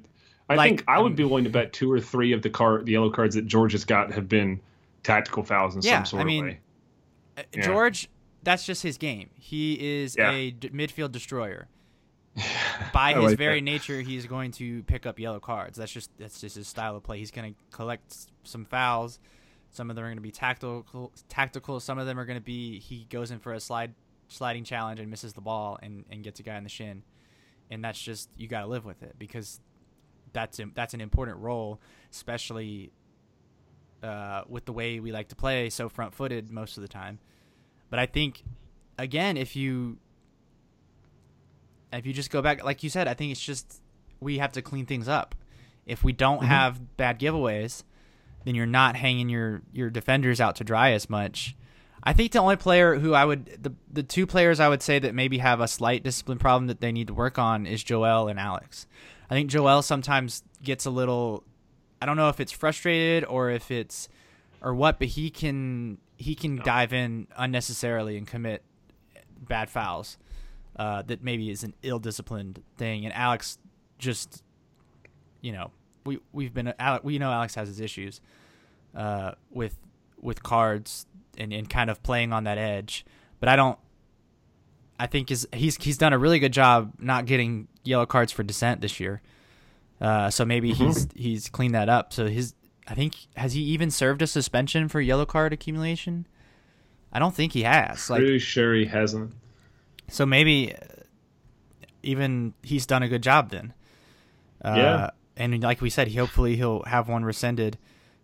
[0.49, 2.49] I like, think I would um, be willing to bet two or three of the
[2.49, 4.59] car, the yellow cards that George has got have been
[5.03, 6.59] tactical fouls in yeah, some sort I mean, of way.
[7.37, 7.61] Uh, yeah.
[7.61, 8.09] George,
[8.43, 9.29] that's just his game.
[9.35, 10.31] He is yeah.
[10.31, 11.67] a d- midfield destroyer.
[12.93, 13.65] By his like very that.
[13.65, 15.77] nature, he's going to pick up yellow cards.
[15.77, 17.17] That's just that's just his style of play.
[17.17, 19.19] He's going to collect some fouls.
[19.77, 21.11] Some of them are going to be tactical.
[21.29, 21.79] Tactical.
[21.79, 23.93] Some of them are going to be he goes in for a slide
[24.27, 27.03] sliding challenge and misses the ball and, and gets a guy in the shin,
[27.69, 29.61] and that's just you got to live with it because
[30.33, 31.79] that's that's an important role,
[32.11, 32.91] especially
[34.01, 37.19] uh, with the way we like to play, so front footed most of the time.
[37.91, 38.43] But I think,
[38.97, 39.99] again, if you
[41.93, 43.79] if you just go back, like you said, I think it's just
[44.19, 45.35] we have to clean things up.
[45.85, 46.47] If we don't mm-hmm.
[46.47, 47.83] have bad giveaways,
[48.47, 51.53] then you're not hanging your your defenders out to dry as much.
[52.01, 54.99] I think the only player who I would the the two players I would say
[54.99, 58.29] that maybe have a slight discipline problem that they need to work on is Joel
[58.29, 58.87] and Alex.
[59.29, 61.43] I think Joel sometimes gets a little
[62.01, 64.07] I don't know if it's frustrated or if it's
[64.61, 66.63] or what, but he can he can no.
[66.63, 68.63] dive in unnecessarily and commit
[69.41, 70.17] bad fouls
[70.77, 73.03] uh, that maybe is an ill-disciplined thing.
[73.03, 73.57] And Alex
[73.99, 74.41] just,
[75.41, 75.71] you know,
[76.07, 78.21] we we've been Alex, we know Alex has his issues
[78.95, 79.77] uh, with
[80.19, 81.05] with cards
[81.37, 83.05] and, and kind of playing on that edge.
[83.39, 83.77] But I don't.
[84.99, 88.41] I think is he's he's done a really good job not getting yellow cards for
[88.41, 89.21] dissent this year.
[90.01, 90.85] Uh, so maybe mm-hmm.
[90.85, 92.13] he's he's cleaned that up.
[92.13, 92.55] So his
[92.87, 96.25] I think has he even served a suspension for yellow card accumulation?
[97.11, 98.09] I don't think he has.
[98.09, 99.33] Like, Pretty sure he hasn't.
[100.09, 100.75] So maybe
[102.03, 103.73] even he's done a good job then.
[104.63, 105.09] Uh, yeah.
[105.37, 107.77] And like we said, he hopefully he'll have one rescinded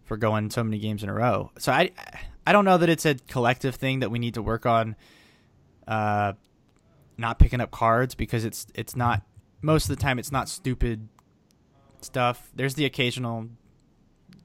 [0.04, 1.52] for going so many games in a row.
[1.58, 1.92] So I
[2.46, 4.96] I don't know that it's a collective thing that we need to work on.
[5.88, 6.34] Uh,
[7.18, 9.22] not picking up cards because it's it's not
[9.62, 11.08] most of the time it's not stupid
[12.02, 12.52] stuff.
[12.56, 13.50] There's the occasional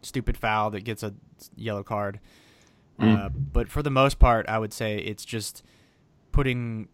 [0.02, 1.14] stupid foul that gets a
[1.56, 2.20] yellow card.
[3.00, 3.18] Mm.
[3.18, 5.62] Uh, but for the most part, I would say it's just
[6.32, 6.88] putting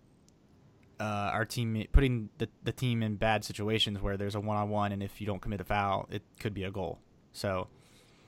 [1.01, 4.71] uh, our team, putting the, the team in bad situations where there's a one on
[4.71, 6.99] one, and if you don't commit a foul, it could be a goal.
[7.33, 7.69] So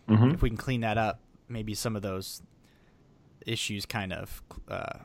[0.09, 0.31] mm-hmm.
[0.31, 2.43] if we can clean that up, maybe some of those
[3.47, 4.99] issues kind of uh,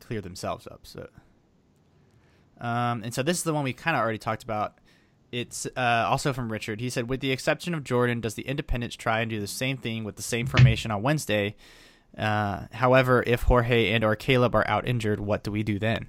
[0.00, 0.80] clear themselves up.
[0.82, 1.08] So
[2.60, 4.78] Um, and so this is the one we kind of already talked about.
[5.32, 6.80] It's uh, also from Richard.
[6.80, 9.76] He said, with the exception of Jordan, does the Independence try and do the same
[9.76, 11.56] thing with the same formation on Wednesday?
[12.16, 16.06] Uh, however, if Jorge and or Caleb are out injured, what do we do then?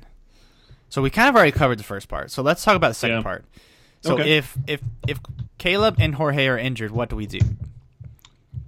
[0.90, 2.32] So we kind of already covered the first part.
[2.32, 3.24] So let's talk about the second Yeah.
[3.24, 3.46] part.
[4.02, 4.38] So Okay.
[4.38, 5.20] if if if
[5.58, 7.40] Caleb and Jorge are injured, what do we do?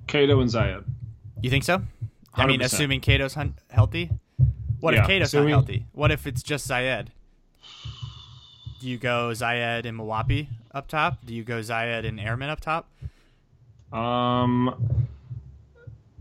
[0.08, 0.84] Cato and Zayed.
[1.42, 1.84] You think so?
[2.34, 4.10] I mean, assuming Cato's hun- healthy.
[4.80, 5.86] What Yeah, if Cato's assuming- not healthy?
[5.94, 7.08] What if it's just Zayed?
[8.82, 11.20] Do you go Zayed and Mwape up top?
[11.26, 12.88] Do you go Zayed and Areman up top?
[13.94, 15.08] Um,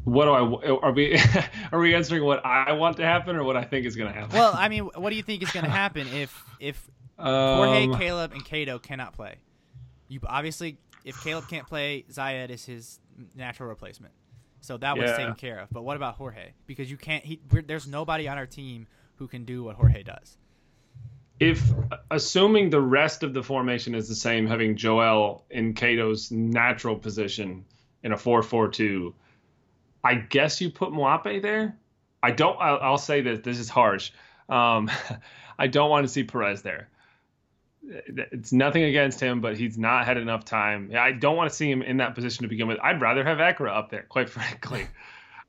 [0.09, 0.71] what do I?
[0.89, 1.19] Are we?
[1.73, 4.19] Are we answering what I want to happen or what I think is going to
[4.19, 4.37] happen?
[4.37, 6.89] Well, I mean, what do you think is going to happen if if
[7.19, 9.37] Jorge, um, Caleb, and Kato cannot play?
[10.09, 13.01] You obviously, if Caleb can't play, Zayed is his
[13.35, 14.15] natural replacement.
[14.61, 15.17] So that was Yeah.
[15.17, 15.69] taken care of.
[15.71, 16.53] But what about Jorge?
[16.67, 17.25] Because you can't.
[17.25, 18.87] He, we're, there's nobody on our team
[19.17, 20.37] who can do what Jorge does.
[21.41, 21.63] if
[22.11, 27.65] assuming the rest of the formation is the same, having Joel in Kato's natural position
[28.03, 29.15] in a four-four-two,
[30.03, 31.77] I guess you put Mwape there.
[32.23, 32.57] I don't.
[32.61, 34.11] I'll, I'll say that this is harsh.
[34.49, 34.91] Um,
[35.59, 36.89] I don't want to see Perez there.
[37.83, 40.93] It's nothing against him, but he's not had enough time.
[40.97, 42.79] I don't want to see him in that position to begin with.
[42.83, 44.87] I'd rather have Ekra up there, quite frankly.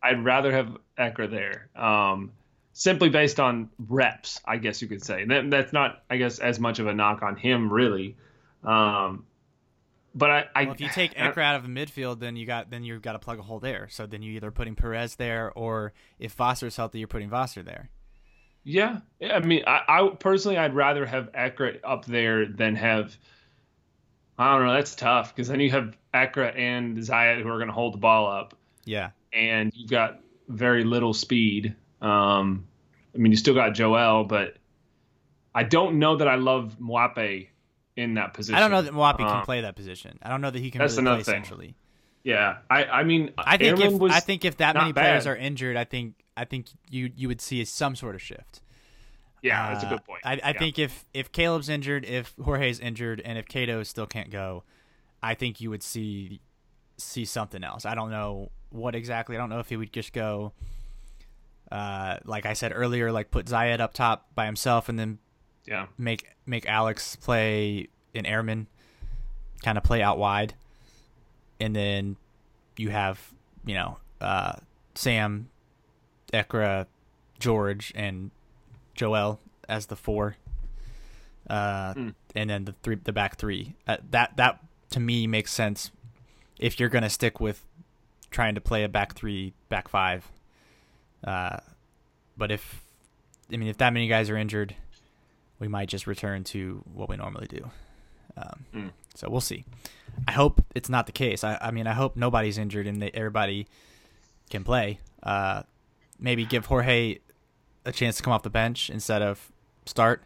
[0.02, 1.70] I'd rather have Ekra there.
[1.76, 2.32] Um,
[2.74, 5.26] simply based on reps, I guess you could say.
[5.26, 8.16] That, that's not, I guess, as much of a knock on him, really.
[8.64, 9.26] Um,
[10.14, 12.70] but I, I Well, if you take Ekra out of the midfield, then you got
[12.70, 13.88] then you've got to plug a hole there.
[13.90, 17.90] So then you either putting Perez there, or if Voster's healthy, you're putting Voster there.
[18.64, 23.18] Yeah, I mean, I, I personally, I'd rather have Ekra up there than have.
[24.38, 24.74] I don't know.
[24.74, 28.00] That's tough because then you have Ekra and Zayed who are going to hold the
[28.00, 28.56] ball up,
[28.86, 31.76] Yeah, and you've got very little speed.
[32.02, 32.66] Um,
[33.14, 34.56] I mean, you still got Joel, but
[35.54, 37.50] I don't know that I love Mwape
[38.00, 38.56] in that position.
[38.56, 40.18] I don't know that Mwape can Um, play that position.
[40.22, 41.44] I don't know that he can that's really play another thing.
[41.44, 41.76] centrally.
[42.24, 45.26] Yeah, I, I mean, I think Areman if was I think if that many players
[45.26, 45.32] bad.
[45.32, 48.62] are injured, I think I think you you would see some sort of shift.
[49.42, 50.22] Yeah, that's a Uh, good point.
[50.26, 50.60] I, I Yeah.
[50.60, 54.64] think if if Caleb's injured, if Jorge's injured, and if Cato still can't go,
[55.24, 56.42] I think you would see
[56.98, 57.86] see something else.
[57.86, 59.38] I don't know what exactly.
[59.38, 60.52] I don't know if he would just go,
[61.72, 65.20] uh, like I said earlier, like put Zayed up top by himself, and then
[65.70, 68.66] yeah, make make Alex play an Areman,
[69.64, 70.56] kind of play out wide,
[71.60, 72.18] and then
[72.76, 73.32] you have
[73.66, 74.54] you know uh,
[74.96, 75.50] Sam,
[76.34, 76.88] Ekra,
[77.40, 78.32] George, and
[78.96, 79.40] Joel
[79.70, 80.36] as the four,
[81.50, 82.16] uh, Mm.
[82.36, 83.76] and then the three the back three.
[83.88, 84.60] Uh, that that
[84.92, 85.92] to me makes sense
[86.58, 87.64] if you're gonna stick with
[88.32, 90.28] trying to play a back three, back five.
[91.24, 91.58] Uh,
[92.38, 92.82] but if
[93.54, 94.76] I mean if that many guys are injured,
[95.60, 97.70] we might just return to what we normally do.
[98.38, 98.92] Um, Mm.
[99.16, 99.66] So we'll see.
[100.28, 101.44] I hope it's not the case.
[101.44, 103.68] I, I mean, I hope nobody's injured and that everybody
[104.50, 105.00] can play.
[105.22, 105.64] Uh,
[106.20, 107.18] maybe give Jorge
[107.86, 109.52] a chance to come off the bench instead of
[109.86, 110.24] start.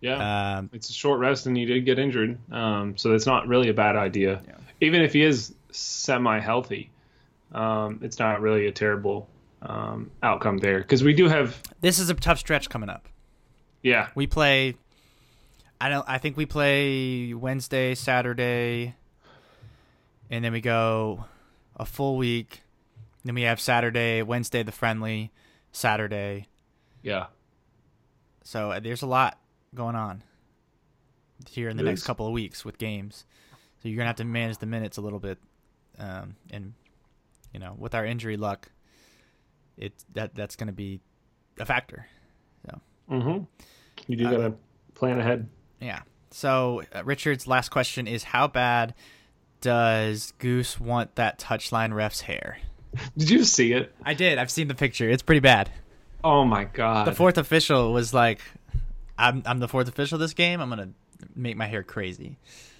[0.00, 0.56] yeah.
[0.56, 3.68] Um, it's a short rest and he did get injured, um, so that's not really
[3.68, 4.42] a bad idea.
[4.46, 4.54] Yeah.
[4.80, 6.90] Even if he is semi-healthy,
[7.52, 9.28] um, it's not really a terrible
[9.60, 13.08] um, outcome there because we do have, this is a tough stretch coming up.
[13.82, 14.76] Yeah, We play.
[15.80, 16.08] I don't.
[16.08, 18.94] I think we play Wednesday, Saturday,
[20.30, 21.24] and then we go
[21.76, 22.62] a full week.
[23.24, 25.30] Then we have Saturday, Wednesday, the friendly,
[25.72, 26.48] Saturday.
[27.02, 27.26] yeah,
[28.44, 29.38] So uh, there's a lot
[29.74, 30.22] going on
[31.48, 32.06] here in the It next is.
[32.06, 33.24] couple of weeks with games.
[33.82, 35.38] So you're gonna have to manage the minutes a little bit,
[35.98, 36.74] um, and
[37.52, 38.70] you know, with our injury luck,
[39.76, 41.00] it that that's gonna be
[41.58, 42.06] a factor.
[43.12, 43.44] Mm-hmm.
[44.08, 44.54] You do Uh, gotta
[44.94, 45.48] plan ahead.
[45.80, 46.00] Yeah.
[46.30, 48.94] So uh, Richard's last question is: How bad
[49.60, 52.58] does Goose want that touchline ref's hair?
[53.16, 53.94] Did you see it?
[54.04, 54.38] I did.
[54.38, 55.08] I've seen the picture.
[55.08, 55.70] It's pretty bad.
[56.24, 57.06] Oh my god!
[57.06, 58.40] The fourth official was like,
[59.18, 60.60] "I'm I'm the fourth official this game.
[60.60, 60.90] I'm gonna
[61.34, 62.38] make my hair crazy."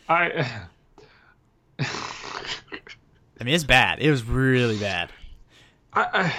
[0.08, 0.48] I.
[3.40, 4.00] I mean, it's bad.
[4.00, 5.10] It was really bad.
[5.92, 6.34] I, I,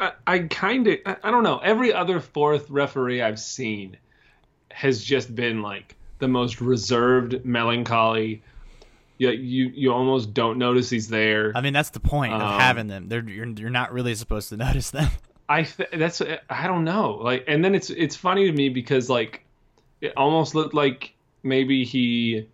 [0.00, 1.58] I- I kind of, I, I don't know.
[1.58, 3.96] Every other fourth referee I've seen
[4.70, 8.42] has just been like the most reserved, melancholy.
[9.18, 11.52] You, you, you almost don't notice he's there.
[11.54, 13.08] I mean, that's the point of Um, having them.
[13.08, 15.10] They're you're, you're not really supposed to notice them.
[15.48, 17.12] I th- that's I don't know.
[17.22, 19.44] Like, and then it's it's funny to me because like
[20.00, 22.48] it almost looked like maybe he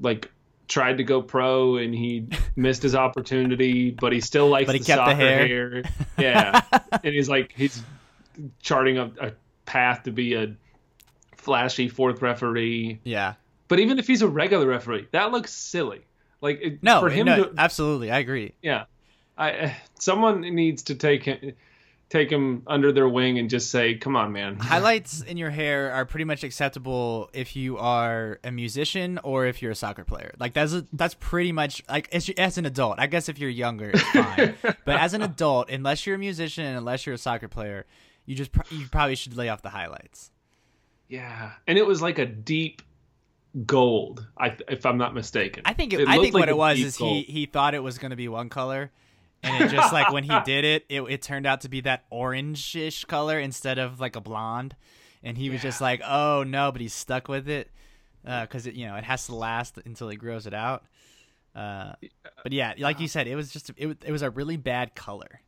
[0.00, 0.30] like
[0.68, 4.80] tried to go pro and he missed his opportunity, but he still likes But he
[4.80, 5.82] the kept the soccer hair.
[6.18, 6.60] Yeah,
[6.92, 7.82] and he's like he's
[8.62, 9.32] charting a, a
[9.66, 10.54] path to be a
[11.36, 13.00] flashy fourth referee.
[13.04, 13.34] Yeah.
[13.68, 16.00] But even if he's a regular referee, that looks silly.
[16.40, 18.54] Like it, No, for him no, to absolutely, I agree.
[18.62, 18.84] yeah,
[19.36, 21.52] I eh, someone needs to take him
[22.10, 25.92] take them under their wing and just say, "Come on, man." Highlights in your hair
[25.92, 30.34] are pretty much acceptable if you are a musician or if you're a soccer player.
[30.38, 32.98] Like that's a, that's pretty much like as, as an adult.
[32.98, 34.54] I guess if you're younger, it's fine.
[34.62, 37.86] but as an adult, unless you're a musician and unless you're a soccer player,
[38.26, 40.30] you just pro- you probably should lay off the highlights.
[41.08, 42.82] Yeah, and it was like a deep
[43.64, 45.62] gold, I, if I'm not mistaken.
[45.64, 47.16] I think it, It I think like what it was is gold.
[47.16, 48.90] he he thought it was going to be one color.
[49.42, 52.04] And it just like when he did it, it, it turned out to be that
[52.10, 54.74] orange-ish color instead of like a blonde,
[55.22, 57.70] and he was just like, "Oh no!" But he's stuck with it
[58.24, 60.84] because it you know it has to last until he grows it out.
[61.54, 61.92] Uh,
[62.42, 65.40] but yeah, like you said, it was just it it was a really bad color.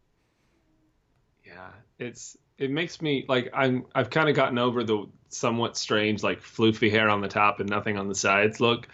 [1.45, 6.23] Yeah, it's it makes me like I'm I've kind of gotten over the somewhat strange
[6.23, 8.89] like floofy hair on the top and nothing on the sides look,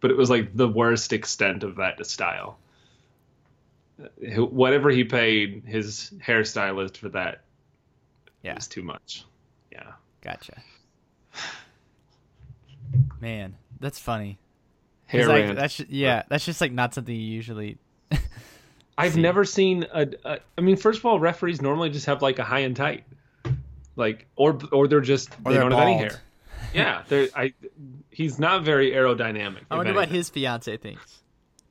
[0.00, 2.58] but it was like the worst extent of that style.
[4.36, 7.42] Whatever he paid his hairstylist for that
[8.42, 9.24] Yeah, was too much.
[9.70, 9.92] Yeah.
[10.22, 10.54] gotcha.
[13.20, 14.38] Man, that's funny.
[15.06, 17.78] Hair like, that's ju- yeah, that's just like not something you usually.
[18.98, 19.20] I've see.
[19.22, 20.38] never seen a, a.
[20.56, 23.04] I mean, first of all, referees normally just have like a high and tight,
[23.96, 26.20] like or or they're just Or they they're don't have any hair.
[26.74, 27.52] Yeah, they're I.
[28.10, 29.60] He's not very aerodynamic.
[29.70, 31.22] I wonder what his fiance thinks.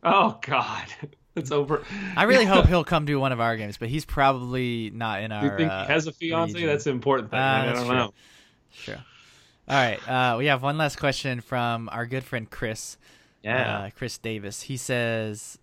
[0.04, 0.86] Oh God,
[1.36, 1.84] it's over.
[2.16, 5.30] I really hope he'll come to one of our games, but he's probably not in
[5.30, 5.44] Do our.
[5.46, 6.54] you think uh, he has a fiance?
[6.54, 6.68] region.
[6.70, 7.40] That's an important thing.
[7.40, 7.96] Ah, I don't true.
[7.96, 8.14] know.
[8.72, 8.98] Sure.
[9.68, 10.10] All right.
[10.10, 12.98] Uh, we have one last question from our good friend Chris.
[13.48, 14.64] Uh, Chris Davis.
[14.64, 15.58] He says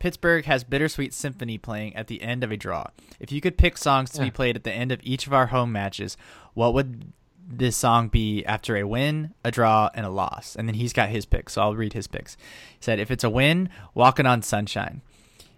[0.00, 2.86] Pittsburgh has Bittersweet Symphony playing at the end of a draw.
[3.20, 5.46] If you could pick songs to be played at the end of each of our
[5.46, 6.16] home matches,
[6.54, 7.12] what would
[7.46, 10.56] this song be after a win, a draw, and a loss?
[10.56, 12.36] And then he's got his picks, so I'll read his picks.
[12.72, 15.02] He said, if it's a win, Walking on Sunshine.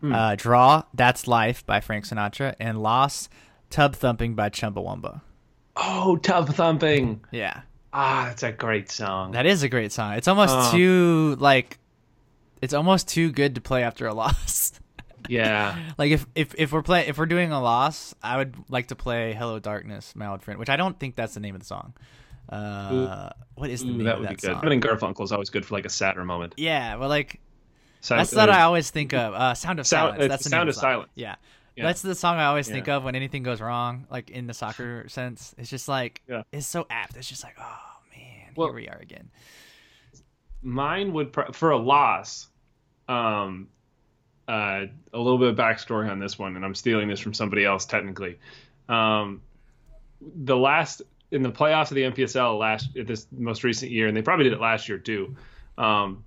[0.02, 0.12] Hmm.
[0.12, 2.54] Uh, draw, That's Life by Frank Sinatra.
[2.60, 3.28] And loss,
[3.70, 5.22] Tub Thumping by Chumbawamba.
[5.76, 7.24] oh, tub thumping.
[7.30, 7.62] Yeah.
[7.94, 9.32] Ah, that's a great song.
[9.32, 10.14] That is a great song.
[10.14, 10.70] It's almost Uh.
[10.72, 11.78] too like
[12.60, 14.72] it's almost too good to play after a loss.
[15.28, 15.78] yeah.
[15.98, 18.94] like if, if if we're playing if we're doing a loss, I would like to
[18.96, 21.66] play Hello Darkness, My Old Friend, which I don't think that's the name of the
[21.66, 21.94] song.
[22.48, 24.52] Uh, what is the Ooh, name that of would that would be good.
[24.54, 24.62] song?
[24.62, 26.54] Having Garfunkel is always good for like a sadder moment.
[26.56, 27.40] Yeah, but like
[28.02, 29.32] So, that's uh, what I always think of.
[29.32, 30.24] Uh, Sound of Sound- Silence.
[30.24, 30.74] uh, That's the Sound name of.
[30.74, 31.10] Silence.
[31.14, 31.36] Yeah.
[31.76, 31.84] Yeah.
[31.84, 35.08] That's the song I always think of when anything goes wrong, like in the soccer
[35.08, 35.54] sense.
[35.56, 36.42] It's just like Yeah.
[36.52, 37.16] it's so apt.
[37.16, 37.78] It's just like, oh
[38.14, 39.30] man, Well- here we are again.
[40.62, 42.48] mine would pr- for a loss
[43.08, 43.68] um
[44.48, 47.64] uh a little bit of backstory on this one and i'm stealing this from somebody
[47.64, 48.38] else technically
[48.88, 49.42] um
[50.44, 54.22] the last in the playoffs of the npsl last this most recent year and they
[54.22, 55.34] probably did it last year too
[55.78, 56.22] um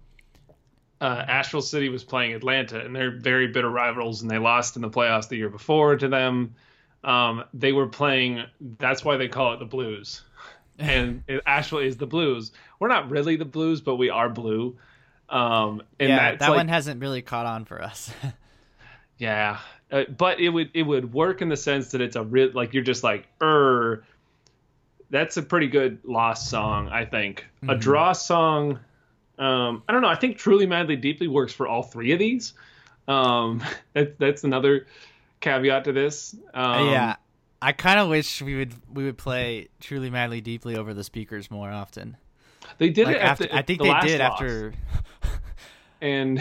[1.01, 4.81] uh, Asheville City was playing Atlanta, and they're very bitter rivals, and they lost in
[4.81, 6.55] the playoffs the year before to them.
[7.03, 8.43] Um, they were playing.
[8.79, 10.21] That's why they call it the Blues,
[10.79, 12.51] and it actually is the Blues.
[12.79, 14.77] We're not really the Blues, but we are blue.
[15.27, 18.11] Um, and yeah, that like, one hasn't really caught on for us.
[19.17, 19.59] yeah,
[19.91, 22.73] uh, but it would it would work in the sense that it's a real like
[22.73, 24.03] you're just like er.
[25.11, 27.45] That's a pretty good lost song, I think.
[27.63, 27.79] A Mhm.
[27.79, 28.79] draw song.
[29.38, 30.07] Um, I don't know.
[30.07, 32.53] I think "Truly, Madly, Deeply" works for all three of these.
[33.07, 33.61] Um,
[33.93, 34.88] that, that's another
[35.41, 36.36] caveat to this.
[36.53, 37.15] Um, yeah,
[37.61, 41.51] I kind of wish we would we would play "Truly, Madly, Deeply" over the speakers
[41.51, 42.17] more often.
[42.77, 43.21] they did Like it.
[43.21, 44.73] After, the, I think the they did loss, after.
[46.01, 46.39] and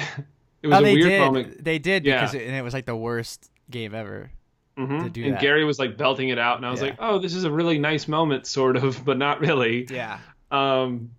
[0.63, 1.21] it was oh, a weird did.
[1.21, 1.65] moment.
[1.65, 2.21] They did Yeah.
[2.21, 4.31] because it, and it was like the worst game ever.
[4.77, 5.05] Mhm.
[5.05, 5.41] to do and that.
[5.41, 6.89] Gary was like belting it out, and I was Yeah.
[6.89, 10.19] like, "Oh, this is a really nice moment, sort of, but not really." Yeah,
[10.51, 11.11] Um,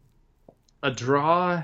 [0.87, 1.63] a draw.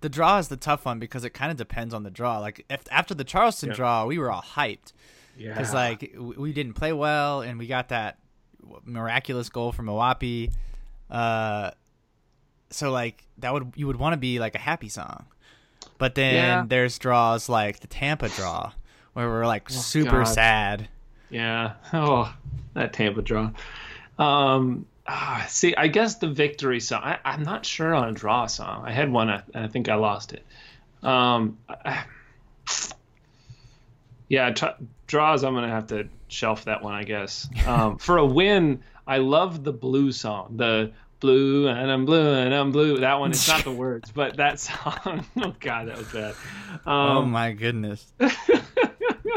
[0.00, 2.38] the draw is the tough one because it kind of depends on the draw.
[2.38, 3.74] Like if after the Charleston Yeah.
[3.76, 4.92] draw, we were all hyped
[5.36, 5.54] Yeah.
[5.54, 8.18] because like we didn't play well and we got that
[8.84, 10.52] miraculous goal from Mwape.
[11.10, 11.70] Uh,
[12.70, 15.26] so like that would you would want to be like a happy song,
[15.98, 16.64] but then Yeah.
[16.66, 18.72] there's draws like the Tampa draw
[19.14, 20.24] where we're like super God.
[20.24, 20.88] sad.
[21.30, 21.74] Yeah.
[21.92, 22.34] Oh,
[22.74, 23.50] that Tampa draw.
[24.18, 27.02] Um, ah, see, I guess the victory song.
[27.04, 28.84] I, I'm not sure on a draw song.
[28.86, 30.44] I had one, I- and I think I lost it.
[31.02, 32.04] Um, I-
[34.28, 34.54] yeah,
[35.06, 35.44] draws.
[35.44, 37.48] I'm gonna have to shelf that one, I guess.
[37.66, 40.56] Um, for a win, I love the blue song.
[40.56, 42.98] The blue and I'm blue and I'm blue.
[43.00, 43.30] That one.
[43.30, 45.24] It's not the words, but that song.
[45.36, 46.34] Oh God, that was bad.
[46.86, 48.30] Um, oh my goodness, I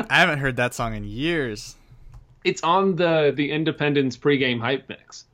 [0.10, 1.76] haven't heard that song in years.
[2.44, 5.26] it's on the the Independence pregame hype mix.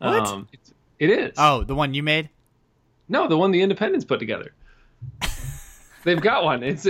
[0.00, 0.26] What?
[0.26, 1.32] Um, it's, It is.
[1.38, 2.28] Oh, the one you made?
[3.08, 4.52] No, the one the Independence put together.
[6.04, 6.62] They've got one.
[6.62, 6.86] It's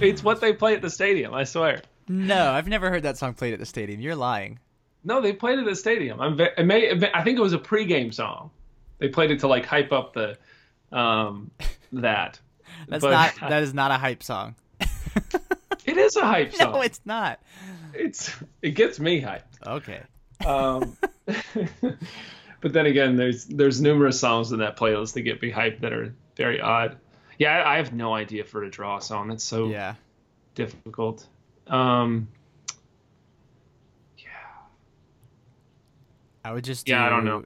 [0.00, 1.34] it's what they play at the stadium.
[1.34, 1.82] I swear.
[2.08, 4.00] No, I've never heard that song played at the stadium.
[4.00, 4.58] You're lying.
[5.02, 6.20] No, they played it at the stadium.
[6.20, 8.50] I'm ve- it may, I think it was a pregame song.
[8.98, 10.36] They played it to like hype up the
[10.92, 11.50] um
[11.92, 12.38] that.
[12.88, 13.50] That's But- not.
[13.50, 14.54] That is not a hype song.
[15.86, 16.72] It is a hype song.
[16.72, 17.40] no, it's not.
[17.92, 19.42] it's it gets me hyped.
[19.66, 20.00] Okay.
[20.46, 20.96] Um,
[22.64, 25.92] but then again, there's there's numerous songs in that playlist that get me hyped that
[25.92, 26.96] are very odd.
[27.38, 29.28] Yeah, I, I have no idea for to draw a song.
[29.28, 29.96] That's so Yeah.
[30.54, 31.26] difficult.
[31.66, 32.26] Um,
[34.16, 34.30] yeah.
[36.42, 36.88] I would just.
[36.88, 37.44] Yeah, I don't know.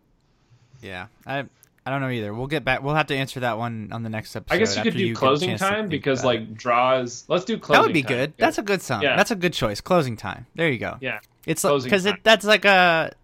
[0.83, 1.47] Yeah, I.
[1.85, 2.33] I don't know either.
[2.33, 2.83] We'll get back.
[2.83, 4.55] We'll have to answer that one on the next episode.
[4.55, 7.25] I guess you could do a closing time because like draws.
[7.27, 7.81] Let's do closing.
[7.83, 8.13] that would be time.
[8.13, 8.33] good.
[8.37, 9.03] That's a good song.
[9.03, 9.17] Yeah.
[9.17, 9.81] That's a good choice.
[9.81, 10.47] Closing time.
[10.55, 10.99] There you go.
[11.01, 11.19] yeah.
[11.45, 13.15] It's Closing because it that's like a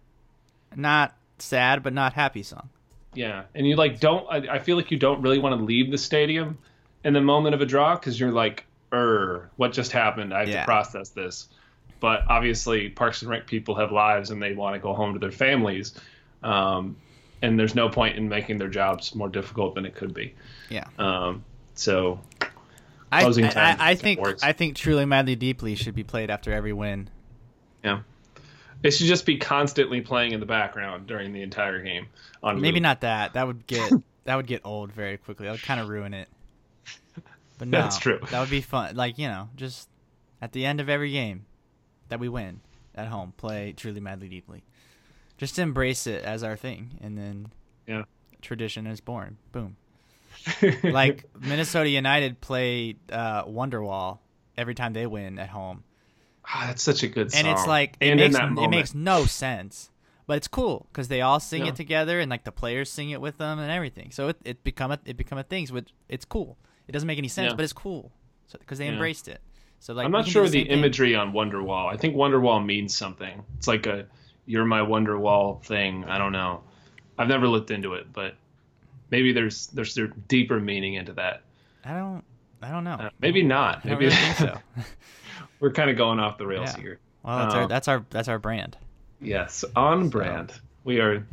[0.75, 2.69] not sad but not happy song.
[3.13, 4.25] Yeah, and you like don't.
[4.29, 6.57] I, I feel like you don't really want to leave the stadium
[7.03, 10.33] in the moment of a draw because you're like, "Er, what just happened?
[10.33, 10.59] I have Yeah.
[10.61, 11.47] to process this."
[12.01, 15.19] But obviously, Parks and Rec people have lives and they want to go home to
[15.19, 15.97] their families,
[16.43, 16.97] um,
[17.41, 20.35] and there's no point in making their jobs more difficult than it could be.
[20.69, 20.85] Yeah.
[20.99, 22.19] Um, so
[23.13, 24.19] I, time I, I think.
[24.43, 27.09] I think truly madly deeply should be played after every win.
[27.83, 28.01] yeah,
[28.83, 32.07] it should just be constantly playing in the background during the entire game.
[32.43, 32.83] On Maybe loop.
[32.83, 33.33] not that.
[33.33, 33.91] That would get
[34.25, 35.45] that would get old very quickly.
[35.45, 36.27] That would kind of ruin it.
[37.57, 38.19] But no, That's true.
[38.31, 38.95] That would be fun.
[38.95, 39.87] Like you know, just
[40.41, 41.45] at the end of every game
[42.09, 42.59] that we win
[42.93, 44.63] at home, play truly madly deeply.
[45.37, 47.47] Just embrace it as our thing, and then
[47.87, 48.03] Yeah.
[48.41, 49.37] tradition is born.
[49.53, 49.77] Boom.
[50.83, 54.19] Like Minnesota United play uh, Wonderwall
[54.57, 55.84] every time they win at home.
[56.47, 57.39] Ah, that's such a good song.
[57.39, 59.89] and it's like it and makes in that it makes no sense,
[60.27, 61.69] but it's cool because they all sing Yeah.
[61.69, 64.11] it together and like the players sing it with them and everything.
[64.11, 65.65] So it it become a it become a thing.
[65.67, 66.57] So it, it's cool.
[66.87, 67.55] It doesn't make any sense, Yeah.
[67.55, 68.11] but it's cool.
[68.47, 68.91] So because they Yeah.
[68.93, 69.41] embraced it.
[69.79, 70.77] So like I'm not sure the the same thing.
[70.79, 71.91] imagery on Wonderwall.
[71.91, 73.43] I think Wonderwall means something.
[73.57, 74.05] It's like a
[74.45, 76.05] "You're my Wonderwall" thing.
[76.05, 76.63] I don't know.
[77.17, 78.35] I've never looked into it, but
[79.09, 81.41] maybe there's there's a deeper meaning into that.
[81.83, 82.23] I don't
[82.61, 82.93] I don't know.
[82.95, 83.85] Uh, maybe not.
[83.85, 84.57] I don't Maybe really think so.
[85.65, 86.81] we're kind of going off the rails Yeah.
[86.81, 86.99] here.
[87.23, 88.77] Well, that's our Um, that's our that's our brand.
[89.19, 90.53] Yes, on brand.
[90.83, 91.25] We are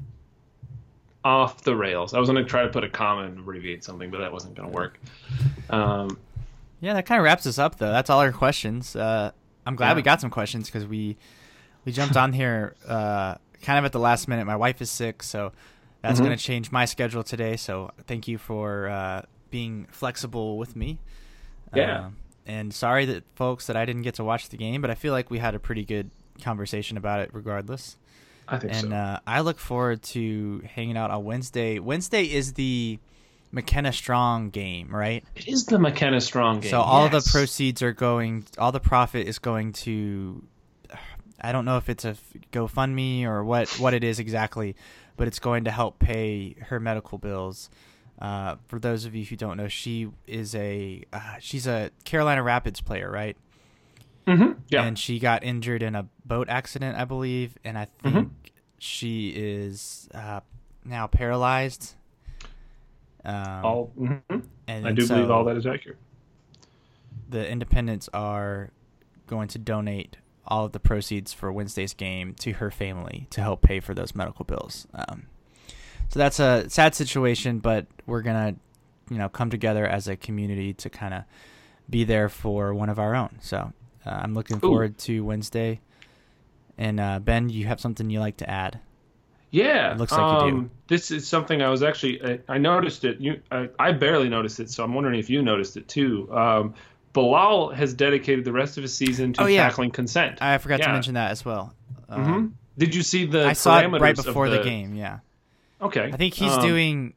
[1.23, 2.15] off the rails.
[2.15, 4.55] I was going to try to put a comma and abbreviate something, but that wasn't
[4.55, 4.99] going to work.
[5.69, 6.19] Um,
[6.81, 7.93] Yeah, that kind of wraps us up though.
[7.93, 8.97] That's all our questions.
[8.97, 9.33] Uh,
[9.67, 9.95] I'm glad Yeah.
[9.97, 11.19] we got some questions because we
[11.85, 14.47] we jumped on here uh, kind of at the last minute.
[14.47, 15.53] My wife is sick, so
[16.01, 16.25] that's Mhm.
[16.25, 17.57] going to change my schedule today.
[17.57, 20.99] So thank you for uh, being flexible with me.
[21.75, 22.07] Yeah.
[22.07, 22.17] Um,
[22.47, 25.13] and sorry that folks that I didn't get to watch the game, but I feel
[25.13, 26.11] like we had a pretty good
[26.43, 27.97] conversation about it regardless.
[28.49, 28.97] I think And so.
[28.97, 31.79] uh, I look forward to hanging out on Wednesday.
[31.79, 32.99] Wednesday is the
[33.53, 35.25] McKenna Strong game, right?
[35.37, 36.71] it is the McKenna Strong game.
[36.71, 40.43] So all the proceeds are going, all the profit is going to.
[41.41, 42.17] I don't know if it's a
[42.53, 44.77] GoFundMe or what what it is exactly,
[45.17, 47.69] but it's going to help pay her medical bills.
[48.23, 52.41] Uh, for those of you who don't know, she is a uh, she's a Carolina
[52.43, 53.37] Rapids player, right?
[54.29, 54.59] Mhm.
[54.69, 54.85] Yeah.
[54.85, 58.31] And she got injured in a boat accident, I believe, and I think Mhm.
[58.79, 60.39] she is uh,
[60.85, 61.97] now paralyzed.
[63.25, 64.23] Um, all, mhm.
[64.69, 65.99] and, I do believe all that is accurate.
[67.29, 68.71] the Independence are
[69.27, 73.63] going to donate all of the proceeds for Wednesday's game to her family to help
[73.63, 74.87] pay for those medical bills.
[74.95, 75.27] Um,
[76.13, 78.55] so that's a sad situation, but we're gonna,
[79.11, 81.23] you know, come together as a community to kind of
[81.89, 83.39] be there for one of our own.
[83.41, 83.73] So
[84.05, 85.81] uh, I'm looking forward to Wednesday.
[86.77, 88.81] And uh, Ben, you have something you like to add?
[89.51, 90.57] Yeah, It looks like you do.
[90.57, 93.19] um, This is something I was actually I, I noticed it.
[93.19, 96.29] You, I, I barely noticed it, so I'm wondering if you noticed it too.
[96.35, 96.75] Um,
[97.15, 99.65] Bilal has dedicated the rest of his season to Oh, yeah.
[99.69, 100.43] tackling consent.
[100.43, 101.75] I forgot to mention that as well.
[102.09, 103.47] Um, Did you see the?
[103.47, 104.95] I saw it right before the, game.
[104.95, 105.19] Yeah,
[105.83, 107.15] Okay, I think he's Um, doing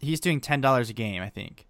[0.00, 1.22] he's doing ten dollars a game.
[1.22, 1.66] I think.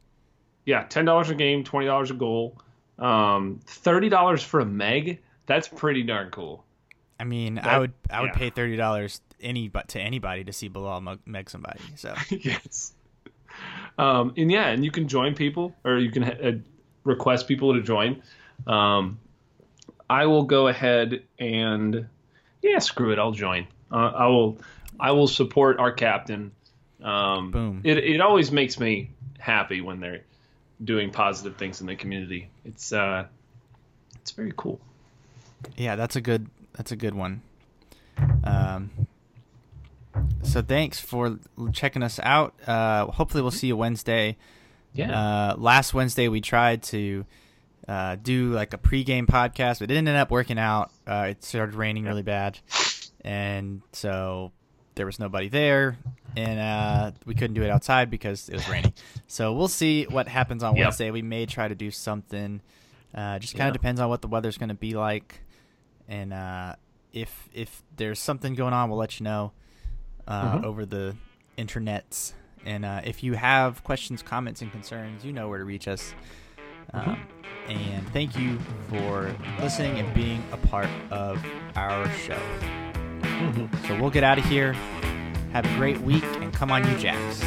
[0.64, 2.58] Yeah, ten dollars a game, twenty dollars a goal,
[2.98, 5.20] um, thirty dollars for a meg.
[5.46, 6.64] That's pretty darn cool.
[7.20, 8.38] I mean, I would I would yeah.
[8.38, 11.80] pay thirty dollars any but to anybody to see Bilal meg somebody.
[11.96, 12.94] So yes.
[13.98, 16.58] Um, and yeah, and you can join people, or you can uh,
[17.04, 18.22] request people to join.
[18.66, 19.18] Um,
[20.10, 22.06] I will go ahead and
[22.62, 23.66] yeah, screw it, I'll join.
[23.90, 24.58] Uh, I will,
[24.98, 26.52] I will support our captain.
[27.02, 27.80] Um, Boom.
[27.84, 30.22] It it always makes me happy when they're
[30.82, 32.48] doing positive things in the community.
[32.64, 33.26] It's uh,
[34.16, 34.80] it's very cool.
[35.76, 37.42] yeah, that's a good that's a good one.
[38.44, 38.90] Um,
[40.42, 41.38] so thanks for
[41.72, 42.54] checking us out.
[42.66, 44.36] Uh, hopefully, we'll see you Wednesday.
[44.94, 45.50] Yeah.
[45.50, 47.26] Uh, last Wednesday, we tried to
[47.86, 50.90] uh, do like a pregame podcast, but it ended up working out.
[51.06, 52.58] Uh, it started raining really bad,
[53.22, 54.52] and so
[54.96, 55.96] there was nobody there,
[56.36, 58.92] and uh, we couldn't do it outside because it was raining.
[59.28, 60.84] so we'll see what happens on Yep.
[60.84, 61.10] Wednesday.
[61.10, 62.60] We may try to do something.
[63.14, 63.78] Uh, just kind of Yeah.
[63.78, 65.40] depends on what the weather's going to be like,
[66.08, 66.74] and uh,
[67.12, 69.52] if if there's something going on, we'll let you know
[70.28, 70.64] uh, Mhm.
[70.64, 71.14] over the
[71.56, 72.32] internets.
[72.64, 76.14] And uh, if you have questions, comments, and concerns, you know where to reach us.
[76.92, 77.10] Mm-hmm.
[77.10, 77.26] Um,
[77.68, 78.58] and thank you
[78.88, 81.44] for listening and being a part of
[81.76, 82.38] our show.
[83.86, 84.72] So we'll get out of here.
[85.52, 87.42] Have a great week and come on, you Jacks.